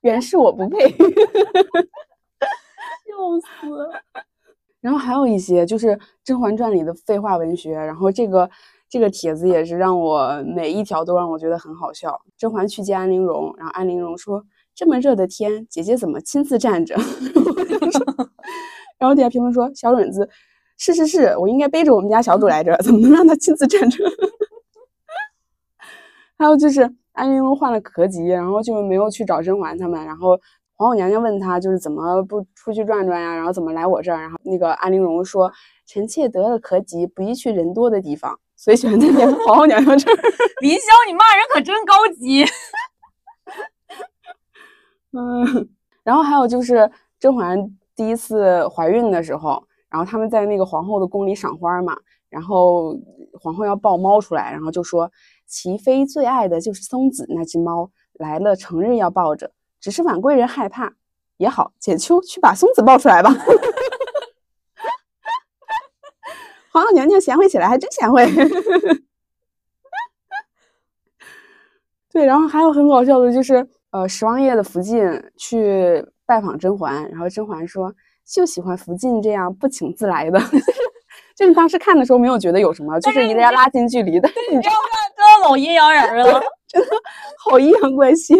[0.00, 0.88] 原是我不配。
[3.06, 3.90] 笑死！
[4.80, 5.88] 然后还有一些就是
[6.24, 8.48] 《甄嬛传》里的废话文学，然后这个
[8.90, 12.20] 这个帖子也是让我每一条都让我觉得很好笑。
[12.36, 16.96] 甄嬛去见安陵容，然后安陵容说：“这么热的天，姐姐怎么亲自站着？”
[18.98, 20.28] 然后底下评论说：“小允子，
[20.76, 24.04] 是是是，我应该背着我们家小主来着，怎么能让她亲自站着？”
[26.36, 26.82] 还有就是
[27.12, 30.36] 安陵容患了咳疾，然后就没有去找甄嬛他们，然后
[30.74, 35.52] 皇后娘娘问她就是怎么不出去转转呀，然后怎么来我这儿，然后那个安陵容说
[35.86, 40.16] ：“臣妾得了咳疾，不宜去人多的地方，所以喜欢在那皇后娘娘这儿。
[40.60, 42.44] 林霄，你骂人可真高级。
[45.16, 45.66] ”嗯，
[46.04, 47.58] 然后还有就是甄嬛
[47.96, 51.96] 第一次怀孕的时候，然后他们在那个皇后的宫里赏花嘛，
[52.28, 52.94] 然后
[53.40, 55.10] 皇后要抱猫出来，然后就说
[55.46, 59.50] 齐妃最爱的就是松子那只猫，来了成日要抱着，
[59.80, 60.92] 只是婉贵人害怕。
[61.38, 63.30] 也好，简秋去把松子抱出来吧。
[66.72, 68.26] 皇后娘娘贤惠起来还真贤惠。
[72.12, 75.00] 对，然后还有很搞笑的就是，呃，十王爷的福晋
[75.36, 77.94] 去拜访甄嬛，然后甄嬛说
[78.24, 80.40] 就喜欢福晋这样不请自来的，
[81.36, 84.74] 就是当时看的时候没有觉得有什么，就是一定要拉近距离的，你知道
[85.16, 86.42] 这老阴阳人了。
[86.66, 86.88] 真的
[87.44, 88.34] 好阴阳怪气。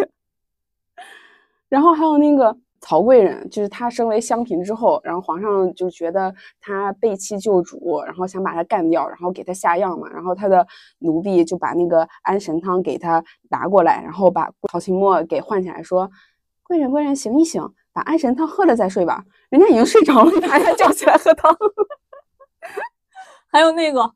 [1.68, 10.66] 然后还有那个曹贵人，就是她升为香嫔之后，然后皇上就觉得她背弃旧主，然后想把她干掉，然后给她下药嘛，然后他的
[10.98, 16.10] 奴婢就把那个安神汤给她拿过来，然后把曹琴墨给唤起来，说
[16.64, 17.62] ：“贵人，贵人，醒一醒，
[17.92, 21.54] 把安神汤喝了再睡吧。”人家已经睡着了，你把人家叫起来喝汤。
[23.52, 24.10] 还有那个，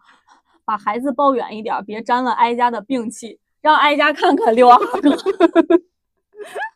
[0.65, 5.11] 把孩子抱远一点，别沾了哀家的病气，让哀家看看六阿哥。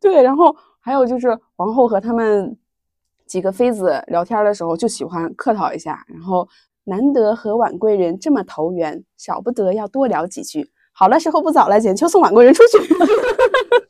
[0.00, 2.56] 对，然后还有就是皇后和他们
[3.26, 6.48] 几个妃子聊天的时候，就喜欢客套一下，然后
[6.84, 10.70] 难得和婉贵人这么投缘，少不得要多聊几句。
[10.92, 12.78] 好了，时候不早了，简秋送婉贵人出去。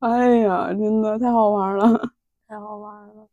[0.00, 2.10] 哎呀，真的太好玩了！
[2.46, 3.25] 太好玩了。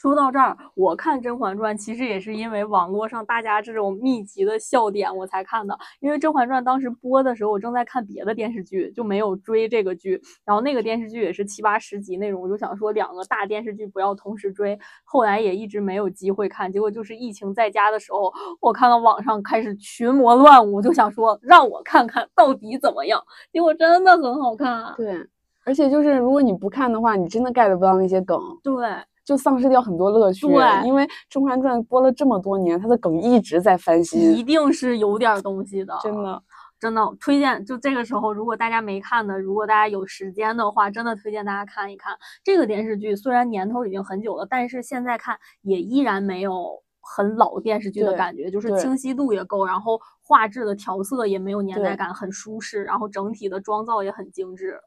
[0.00, 5.78] 说到这儿，我看《甄嬛传》其实也是因为网络上大家这种密集的笑点我才看的。
[6.00, 10.18] 因为《甄嬛传》当时播的时候，我正在看别的电视剧，就没有追这个剧。
[10.42, 14.78] 然后那个电视剧也是七八十集那种，我就想说两个大电视剧不要同时追。
[15.04, 23.22] 后来也一直没有机会看，结果就是疫情在家的时候，我看到网上开始群魔乱舞，就想说让我看看到底怎么样。
[23.52, 24.94] 结果真的很好看啊。
[24.96, 25.28] 对，
[25.66, 28.40] 而且就是如果你不看的话，你真的 get 不到那些梗。
[28.64, 28.82] 对。
[29.30, 36.42] 就丧失掉很多乐趣，对，因为《甄嬛传》播了这么多年，它的梗一直在翻新，一定是有点东西的，真的，
[36.80, 37.64] 真的推荐。
[37.64, 43.14] 就这个时候，如果大家没看的，如果大家有时间的话，真的推荐大家看一看这个电视剧。
[43.14, 54.80] 虽然年头已经很久了，但是现在看也依然没有很老电视剧的感觉，就是清晰度也够，然后画质的调色也没有年代感，很舒适，然后整体的妆造也很精致，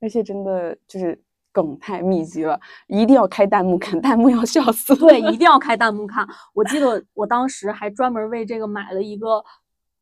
[0.00, 1.20] 而且真的就是。
[1.52, 4.94] 梗太密集了，一定要开弹幕看， 弹幕要笑死。
[4.96, 6.26] 对， 一定要开弹幕看。
[6.54, 9.42] 我记得我当时还专门为这个买了一个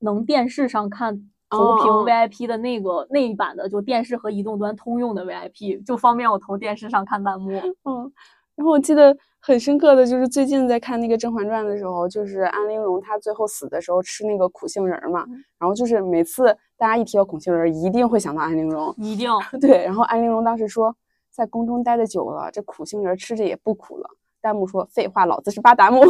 [0.01, 1.15] 能电视上看
[1.49, 7.51] 投屏 VIP 的那个、哦、那一版的，就电视和移动端通用的 VIP，就方便我投电视上看弹幕。
[7.85, 8.13] 嗯，
[8.57, 19.31] 然后我记得很深刻的就是最近在看那个《甄嬛传》的时候，就是安陵容她最后死的时候吃那个苦杏仁嘛，嗯、然后就是每次大家一提到苦杏仁，一定会想到安陵容，一定
[19.61, 19.85] 对。
[19.85, 20.95] 然后安陵容当时说。
[21.37, 24.09] 在宫中待的久了，这苦杏仁吃着也不苦了。
[24.41, 26.01] 弹幕说：“废话，老子是巴达木。”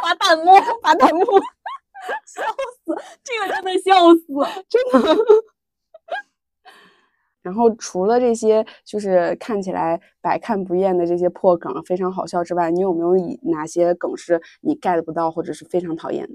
[0.00, 1.24] 发弹幕，发弹幕，
[2.24, 2.40] 笑
[2.84, 2.94] 死！
[3.24, 4.22] 这个真的笑死，
[4.70, 5.16] 真的。
[7.42, 16.34] 然后除了这些就是看起来百看不厌的这些破梗非常好笑之外，你有没有以哪些梗是你 get 不到或者是非常讨厌的？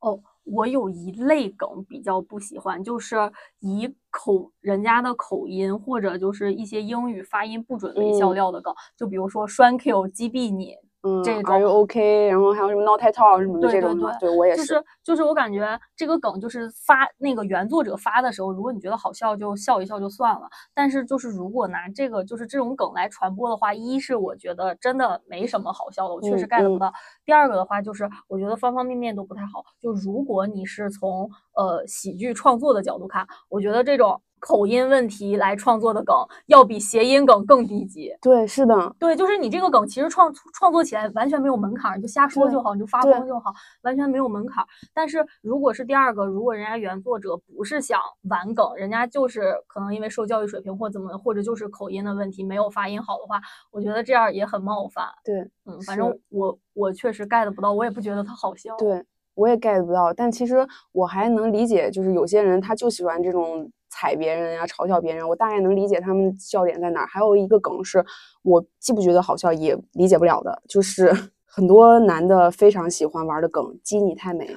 [0.00, 3.16] 哦，我有一类梗比较不喜欢，就是
[3.60, 8.34] 以口人家的口音或者就是一些英语发音不准为笑嗯。
[8.34, 10.76] 料的梗，就比如说栓 Q 击毙你，
[11.06, 12.28] 嗯这，Are you OK？
[12.28, 14.62] 然后还有什么 Not at all 什么的这种的，对对我也是。
[14.62, 26.88] 就是是就是我感觉这个梗就是发那个原作者发的时候，如果你觉得好笑就笑一笑就算了，但是就是如果拿这个就是这种梗来传播的话，一是我觉得真的没什么好笑的，我确实嗯 get 不嗯到；
[27.24, 29.62] 第二个的话就是我觉得方方面面都不太好。
[29.78, 36.14] 就如果你是从呃喜剧创作的角度看，我觉得这种口音问题来创作的梗，
[36.46, 38.14] 要比谐音梗更低级。
[38.20, 43.50] 对，是的，对，就是你这个梗其实创创作起来完全没有门槛儿，你就瞎说就好，你就发对疯就好，
[43.82, 44.66] 完全没有门槛儿。
[44.92, 53.40] 但是如果是第二个，如果人家原作者不是想玩梗，人家就是可能因为受教育水平或怎么，或者就是口音的问题没有发音好的话，
[53.70, 55.06] 我觉得这样也很冒犯。
[55.24, 58.76] 对嗯，反正我我确实 get 不到，我也不觉得它好笑。
[58.76, 59.02] 对，
[59.34, 60.12] 我也 get 不到。
[60.12, 67.06] 但其实我还能理解，就是有些人他就喜欢这种踩别人呀、嘲笑别人，我大概能理解他们笑点在哪儿。
[67.06, 68.04] 还有一个梗是
[68.42, 71.14] 我既不觉得好笑，也理解不了的，就是
[71.46, 74.56] 很多男的非常喜欢玩的梗“鸡你太美”。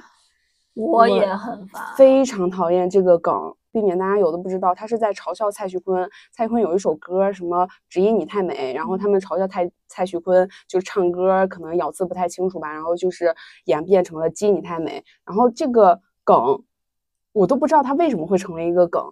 [0.74, 1.80] 我也很烦。
[1.96, 3.32] 非常讨厌这个梗，
[3.70, 6.08] 避免大家有的不知道，他是在嘲笑蔡徐坤。
[6.32, 13.32] 蔡徐坤有一首歌，什么“只因你太美”，然后他们嘲笑蔡蔡徐坤，就是唱歌可能咬字不太清楚吧，然后就是
[13.66, 15.02] 演变成了“鸡你太美”。
[15.24, 16.62] 然后这个梗，
[17.32, 19.02] 我都不知道他为什么会成为一个梗，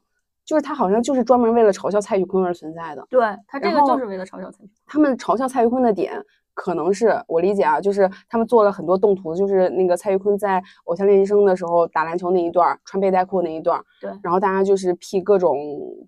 [0.47, 3.05] 就是他好像就是专门为了嘲笑蔡徐坤而存在的。
[3.11, 4.71] 对他这个就是为了嘲笑蔡徐坤。
[4.87, 6.23] 他们嘲笑蔡徐坤的点，
[6.55, 15.59] 可能是我理解啊，就是他们做了很多动图，就是那个蔡徐坤在《偶像练习生》的时候打篮球那一段儿，穿背带裤那一段儿，对然后大家就是 P 各种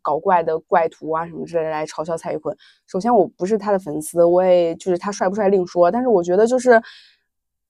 [0.00, 2.56] 搞怪的怪图啊什么之类来嘲笑蔡徐坤。
[2.86, 6.80] 首先我不是他的粉丝，我也就是他帅不帅另说，但是我觉得就是。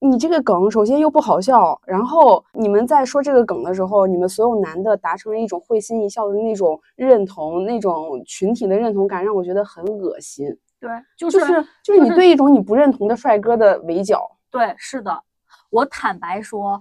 [0.01, 10.47] 你这个梗首先又不好笑，然后你们在说这个梗的时候，你们所有男的达成了一种会心一笑的那种认同，那种群体的认同感，让我觉得很恶心。
[10.79, 14.25] 对，就就是是就是你对一种你不认同的帅哥的围剿。
[14.49, 15.21] 对，是的，
[15.69, 16.79] 我坦白说，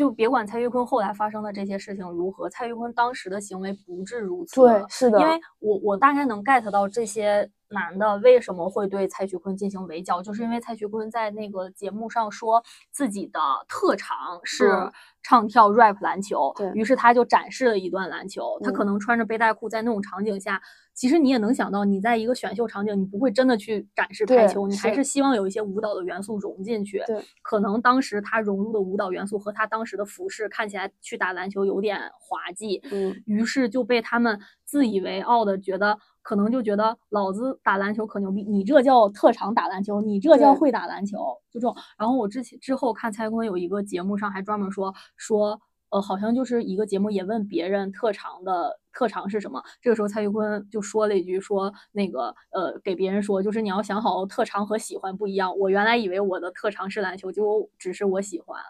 [0.00, 4.58] 就别管蔡徐坤后来发生的这些事情如何，蔡徐坤当时的行为不至如此。
[4.62, 13.38] 对，是的，因为我我大概能 get 到这些男的为什么会对蔡徐坤进行围剿，就是因为蔡徐坤在那个节目上说自己的
[13.68, 14.90] 特长是嗯
[15.22, 18.58] 唱跳 rap 篮球，对于是他就展示了一段篮球。
[18.62, 20.62] 他可嗯能穿着背带裤在那种场景下，
[21.00, 27.02] 其实你也能想到，你在一个选秀场景，你不会真的去展示排球，你还是是希望有一些舞蹈的元素融进去。
[27.06, 41.16] 对，可能当时他融入的舞蹈元素和他当时的服饰看起来去打篮球有点滑稽，嗯，于是就被他们自以为傲的觉得，可能就觉得老子打篮球可牛逼，你这叫特长打篮球，你这叫会打篮球，
[41.50, 41.74] 就这种。
[41.96, 45.58] 然后我之前之后看蔡徐坤有一个节目上还专门说说，
[45.90, 58.60] 呃，好像就是一个节目也问别人特长的特长是什么，这个时候蔡徐坤就说了一句说那个呃给别人说，就是你要想好特长和喜欢不一样，我原来以为我的特长是篮球，结果只是我喜欢。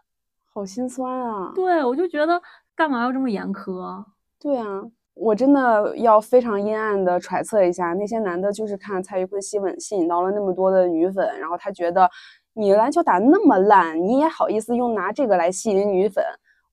[0.52, 1.52] 好心酸啊。
[1.54, 2.40] 对，我就觉得
[2.74, 4.04] 干嘛要这么严苛？
[4.40, 12.10] 对啊，我真的要非常阴暗的揣测一下，那些男的就是看蔡徐坤吸引吸引到了那么多的女粉，然后他觉得
[12.54, 16.24] 你篮球打那么烂，你也好意思用拿这个来吸引女粉？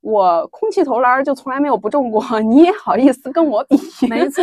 [0.09, 3.75] 我空气投篮儿就从来没有不中过， 你也好意思跟我比？
[4.07, 4.41] 没错，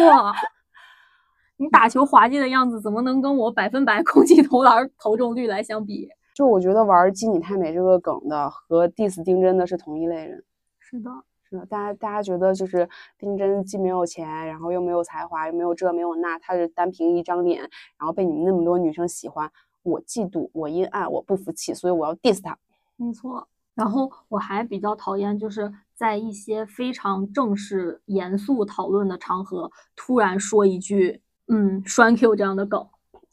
[1.57, 6.11] 你打球滑稽的样子怎么能跟我百分百空气投篮投中率来相比？
[6.35, 10.45] 就我觉得玩“鸡你太美”这个梗的和 diss 丁真的是同一类人。
[10.79, 11.11] 是的，
[11.49, 12.87] 是的，大家大家觉得就是
[13.17, 17.61] 丁真既没有钱，然后又没有才华，又没有这没有那，他是单凭一张脸，
[17.99, 19.51] 然后被你们那么多女生喜欢，
[19.83, 22.59] 我嫉妒，我阴暗，我不服气，所以我要 diss 他。
[22.97, 23.49] 没错。
[23.75, 32.87] 然后我还比较讨厌，就是在一些非常正式、严肃讨论的场合，突然说一句“嗯，栓 Q” 这样的梗。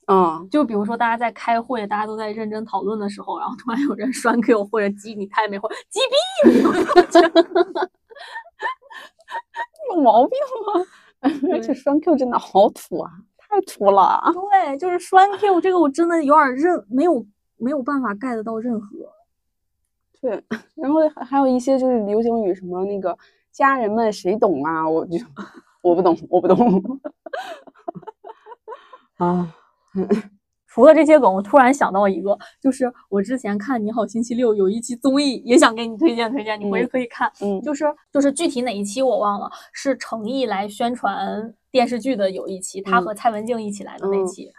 [0.08, 6.00] 嗯，就比如说，大家在开会，大家都在认真讨论的时候，然后突然有人栓 Q 或者激你太美或击
[6.44, 6.62] 毙你，
[9.96, 10.38] 有毛病
[10.74, 10.86] 吗？
[11.54, 14.20] 而且栓 Q 真的好土啊，太土了。
[14.52, 17.26] 对，就是栓 Q 这个，我真的有点认没有
[17.58, 18.88] 没有办法 get 到任何。
[20.20, 20.44] 对，
[20.76, 23.18] 然后还还有一些就是流行语，什么那个
[23.52, 24.88] 家人们谁懂啊？
[24.90, 25.18] 我就
[25.82, 26.58] 我不懂，我不懂。
[29.18, 29.54] 啊，
[30.68, 37.32] 除了这些梗，我突然想到一个，就是我之前看《你好星期六》有一期综艺，也想给你推荐推荐，你回去嗯可以看。
[37.42, 44.52] 嗯就是就是具体哪一期我忘了，是诚毅来宣传电视剧的有一期，他嗯和蔡文静一起来的那嗯期。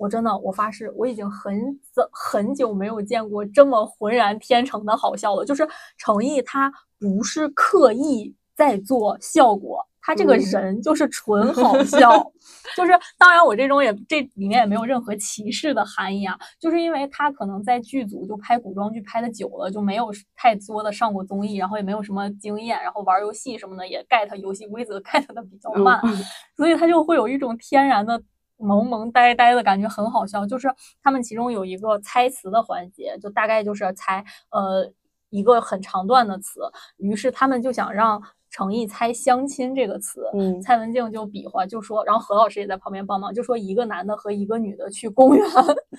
[0.00, 5.44] 我真的，我发誓，我已经很早很久没有见过这么浑然天成的好笑了。
[5.44, 12.32] 就是程毅他不是刻意在做效果，他这个嗯人就是纯 好笑。
[12.74, 26.16] 就是当然，我这种也这里面也没有任何歧视的含义啊，就是因为他可能在剧组就拍古装剧拍的久了，就没有太多的上过综艺，然后也没有什么经验，然后玩游戏什么的也 get 游戏规则 get 的比较慢，嗯
[26.56, 28.22] 所以他就会有一种天然的
[28.60, 30.46] 萌萌呆呆的感觉，很好笑。
[30.46, 30.68] 就是
[31.02, 34.88] 他们其中有一个猜词的环节，就大概就是猜呃
[35.30, 36.60] 一个很长段的词，
[36.98, 45.46] 于是他们就想让程毅猜“相亲”这个词，嗯蔡文静就比划，就说，然后何老师也在旁边帮忙，就说一个男的和一个女的去公园，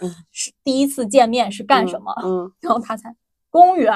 [0.02, 2.14] 嗯 是第一次见面是干什么？
[2.24, 3.16] 嗯，然后他猜
[3.50, 3.94] 公园，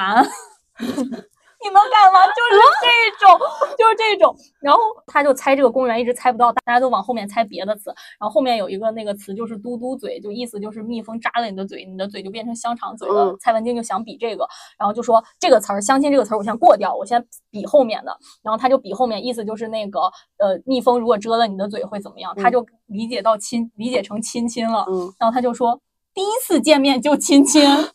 [1.66, 2.22] 你能干嘛？
[2.30, 3.38] 就是这种，
[3.76, 4.34] 就是这种。
[4.60, 7.90] 然后他就猜这个公园，一直猜不到，大家都往后面猜别的词。
[8.18, 13.32] 然后后面有一个那个词就是嘟嘟嘴，就意思就是蜜蜂扎了你的嘴，你的嘴就变成香肠嘴了。
[13.32, 14.48] 嗯蔡文静就想比这个，
[14.78, 18.16] 然后就说这个词儿“相亲”这个词儿我先过掉，我先比后面的。
[18.42, 20.00] 然后他就比后面，意思就是那个
[20.38, 22.34] 呃，蜜蜂如果蛰了你的嘴会怎么样？
[22.36, 24.84] 他嗯就理解到亲，理解成亲亲了。
[24.88, 25.80] 嗯然后他就说。
[26.14, 27.86] 第一次见面就亲亲， 就是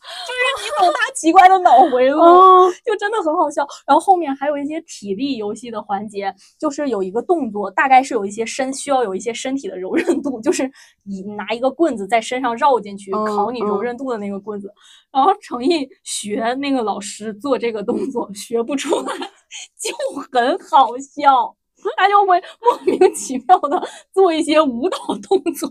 [0.60, 3.66] 你懂他奇怪的脑回路，哦，就真的很好笑。
[3.86, 10.70] 然后后面还有一些体力游戏的环节，就是有一个动作，大概是有一些身需要有一些身体的柔韧度，就是
[11.04, 14.72] 你拿一个棍子在身上绕进去，嗯考你柔嗯韧度的那个棍子。
[15.12, 19.14] 然后程毅学那个老师做这个动作学不出来，
[19.78, 19.94] 就
[20.32, 21.56] 很好笑。
[21.96, 23.82] 他就会莫名其妙的
[24.14, 25.68] 做一些舞蹈动作，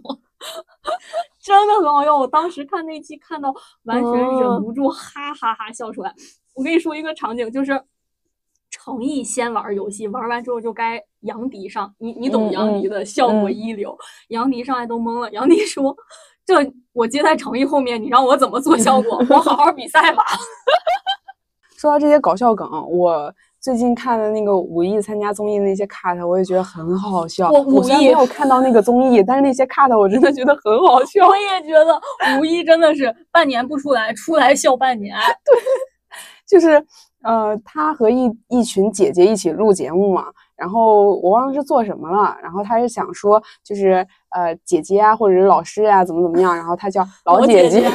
[1.41, 2.17] 真的很好笑。
[2.17, 6.13] 我当时看那期看到完全忍嗯不住哈哈哈笑出来。
[6.53, 7.81] 我跟你说一个场景，就是
[8.69, 13.97] 程毅先玩游戏，玩完之后就该杨迪上，你你懂嗯杨迪的效果嗯一流，
[14.29, 15.31] 杨迪上来都懵了。
[15.31, 15.95] 杨迪说
[16.45, 16.55] ：“这
[16.93, 19.17] 我接在程毅后面，你让我怎么做效果？
[19.29, 20.23] 我好好比赛吧。
[21.77, 27.51] 说到这些搞笑梗，我最近看的那个武艺参加综艺的那些 cut，我也觉得很好笑。
[27.51, 31.27] 我武艺我虽然没有看到那个综艺，但是那些 cut 我真的觉得很好笑。
[31.27, 32.01] 我也觉得
[32.39, 35.15] 吴一真的是半年不出来，出来笑半年。
[35.45, 35.55] 对
[36.47, 36.83] 就是
[37.23, 47.89] 呃，他和一一群姐姐一起录节目嘛，然后我忘了是做什么了，然后他是想说就是呃姐姐啊，或者是老师啊，怎么怎么样，然后他叫老姐姐姐姐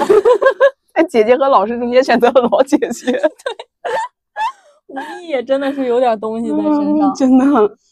[0.95, 3.21] 在 姐姐和老师中间选择了老姐姐，
[3.76, 3.76] 吴
[5.21, 7.15] 一也真的是有点东西在身上嗯。
[7.15, 7.45] 真的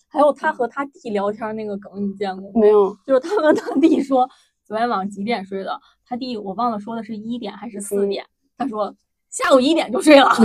[0.08, 2.60] 还有他和他弟聊天那个梗，你见过吗？
[2.60, 4.28] 没有，就是他跟他弟说
[4.64, 8.24] 昨天晚上几点睡的，他弟我忘了说的是一点还是四嗯点，
[8.56, 8.94] 他说
[9.28, 10.30] 下午一点就睡了。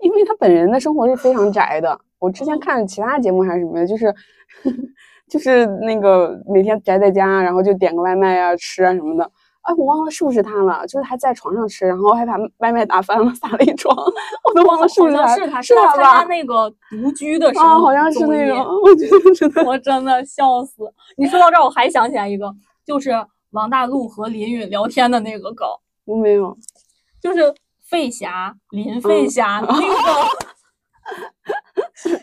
[0.00, 1.98] 因为他本人的生活是非常宅的。
[2.20, 4.14] 我之前看其他节目还是什么的，就是
[5.28, 9.28] 就是那个每天宅在家，然后就点个外卖啊、吃啊什么的。
[9.68, 13.94] 哎，我忘了是不是他了，就是还在床上吃，然后还把外卖打翻了，撒了一床，
[14.44, 16.24] 我都忘了是不是他，是他，是他参加？
[16.24, 20.90] 那个独居的 时啊，候，好像是那个， 我觉得真的，我真的笑死！
[21.18, 22.50] 你说到这儿，我还想起来一个，
[22.86, 23.12] 就是
[23.50, 25.68] 王大陆和林允聊天的那个梗，
[26.06, 26.56] 我没有。
[27.20, 27.52] 就是
[27.84, 29.86] 费霞林费嗯霞、那个梗，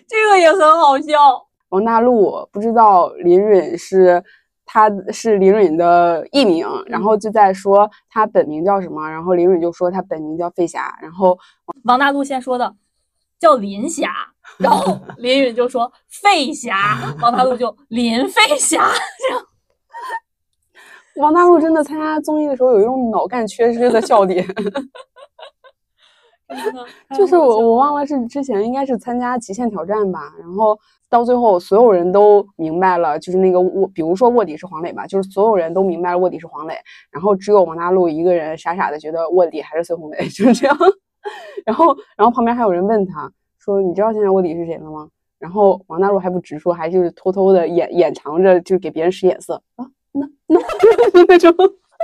[0.07, 1.45] 这个也很好笑。
[1.69, 4.23] 王大陆不知道林允是
[4.75, 11.39] 他是林允的艺名，然后就在说他本名叫什么，然后林允就说他本名叫费霞，然后
[11.85, 12.75] 王大陆先说的
[13.39, 14.11] 叫林霞，
[14.57, 18.85] 然后林允就说费霞，王大陆就林费霞，
[19.29, 19.45] 这样
[21.15, 24.45] 王大陆真的参加综艺的时候有一种脑干缺失的笑点，
[27.17, 30.77] 就是我我忘了是之前应该是参加极限挑战吧，然后
[31.09, 36.75] 到最后所有人都明白了，就是那个卧，比如说卧底是黄磊吧，就是所有人都明白了卧底是黄磊，
[37.09, 40.77] 然后只有王大陆一个人傻傻的觉得卧底还是孙红雷， 就是这样。
[41.65, 50.59] 然后然后旁边还有人问他说：“你知道现在卧底是谁了吗？”然后王大陆还不直说，还就是偷偷的掩掩藏着，就是给别人使眼色啊，那那
[51.27, 51.51] 那种。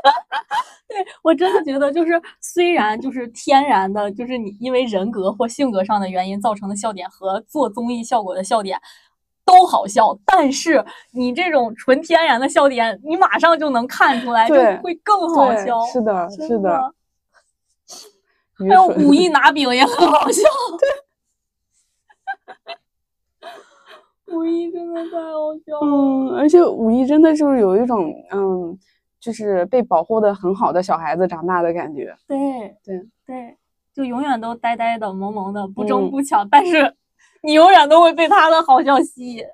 [0.88, 8.80] 对我真的觉得，就是虽然就是天然的，就是你因为人格或性格上的原因造成的笑点和做综艺效果的笑点
[9.46, 10.84] 都好笑，但是
[11.14, 15.80] 你这种纯天然的笑点，你马上就能看出来，就会更好笑。
[15.86, 16.94] 是的，真是的，
[18.58, 20.44] 还有蠢武艺 拿饼也很好笑。
[24.26, 25.86] 对武艺真的太好笑了。
[25.86, 28.80] 嗯，而且武艺真的就是有一种嗯，
[29.22, 32.14] 就是被保护的很好的小孩子长大的感觉。
[32.28, 32.38] 对
[32.84, 33.56] 对对，
[33.94, 36.94] 就永远都呆呆的、萌萌的，不争嗯不抢，但是
[37.44, 39.46] 你永远都会被他的好笑吸引。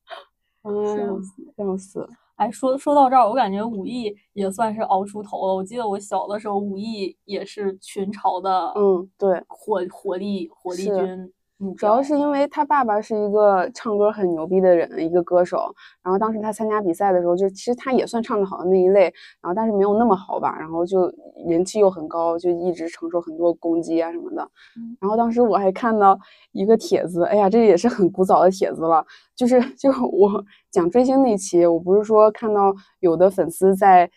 [0.62, 1.22] 嗯
[1.56, 2.08] 笑，笑死。
[2.36, 5.54] 哎，说说到这儿，我感觉武艺也算是熬出头了。
[5.54, 11.30] 我记得我小的时候，武艺也是群嘲的，嗯，对，火火力火力军目
[11.76, 15.74] 主要是因为他爸爸是一个唱歌很牛逼的人，一个歌手。
[16.02, 19.02] 然后当时他参加比赛的时候，就其实他也算唱得好的那一类，
[19.40, 21.12] 然后但是没有那么好吧，然后就
[21.46, 24.42] 人气又很高，就一直承受很多攻击啊什么的。
[24.76, 26.18] 嗯然后当时我还看到
[26.52, 29.04] 一个帖子，哎呀，这也是很古早的帖子了，
[29.36, 34.10] 就是 就我讲追星那期，我不是说看到有的粉丝在。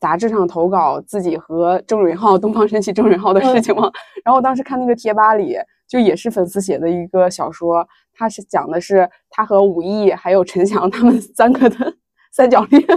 [0.00, 3.88] 杂志上投稿自己和郑允浩、东方神起郑允浩的事情吗？
[4.24, 5.56] 然后我当时看那个贴吧里，
[5.92, 11.94] 就也是粉丝写的一个小说，他是讲的是他和武艺还有陈翔他们三个的
[12.32, 12.82] 三角恋。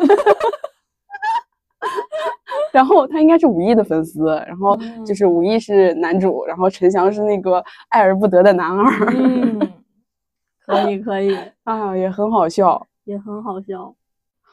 [2.71, 9.59] 然后他应该是武艺的粉丝，然后就是武艺是男主，然后陈翔是那个爱而不得的男二，嗯，
[10.65, 12.87] 可以可以， 啊，也很好笑。
[13.03, 13.93] 也很好笑。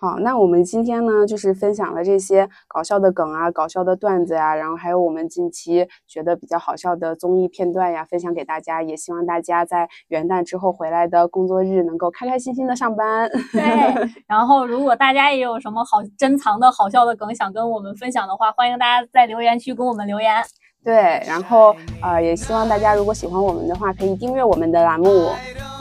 [0.03, 8.83] 好，那我们今天呢，就是分享了这些搞笑的梗啊、搞笑的段子呀、然后还有我们近期觉得比较好笑的综艺片段呀，分享给大家。
[8.83, 13.31] 也希望大家在元旦之后回来的工作日能够开开心心的上班。
[13.53, 13.63] 对，
[14.27, 20.43] 然后如果大家也有什么好珍藏的好笑的梗想跟我们分享的话，欢迎大家在留言区跟我们留言。
[20.85, 25.31] 对，然后呃，也希望大家如果喜欢我们的话，可以订阅我们的栏目。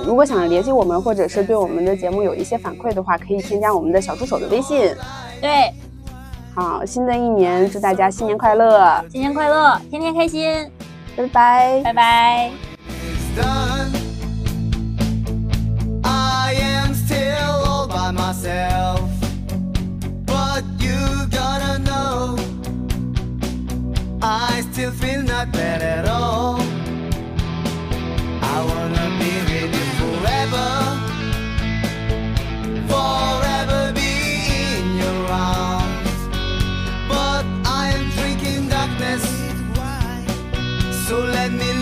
[0.05, 4.95] 如果想联系我们，或者是对我们的节目有一些反馈的话，可以添加我们的小助手的微信。
[5.41, 5.73] 对，
[6.53, 10.69] 好，新的一年祝大家新年快乐，新年快乐，天天开心，
[11.15, 12.51] 拜拜，拜拜。
[16.03, 19.01] I am still all by myself.
[20.27, 22.40] But you gotta know.
[24.23, 26.61] I still feel not bad at all.
[28.55, 30.67] I wanna be with you forever.
[32.93, 34.13] Forever be
[34.77, 36.19] in your arms.
[37.09, 39.23] But I am drinking darkness.
[41.07, 41.80] So let me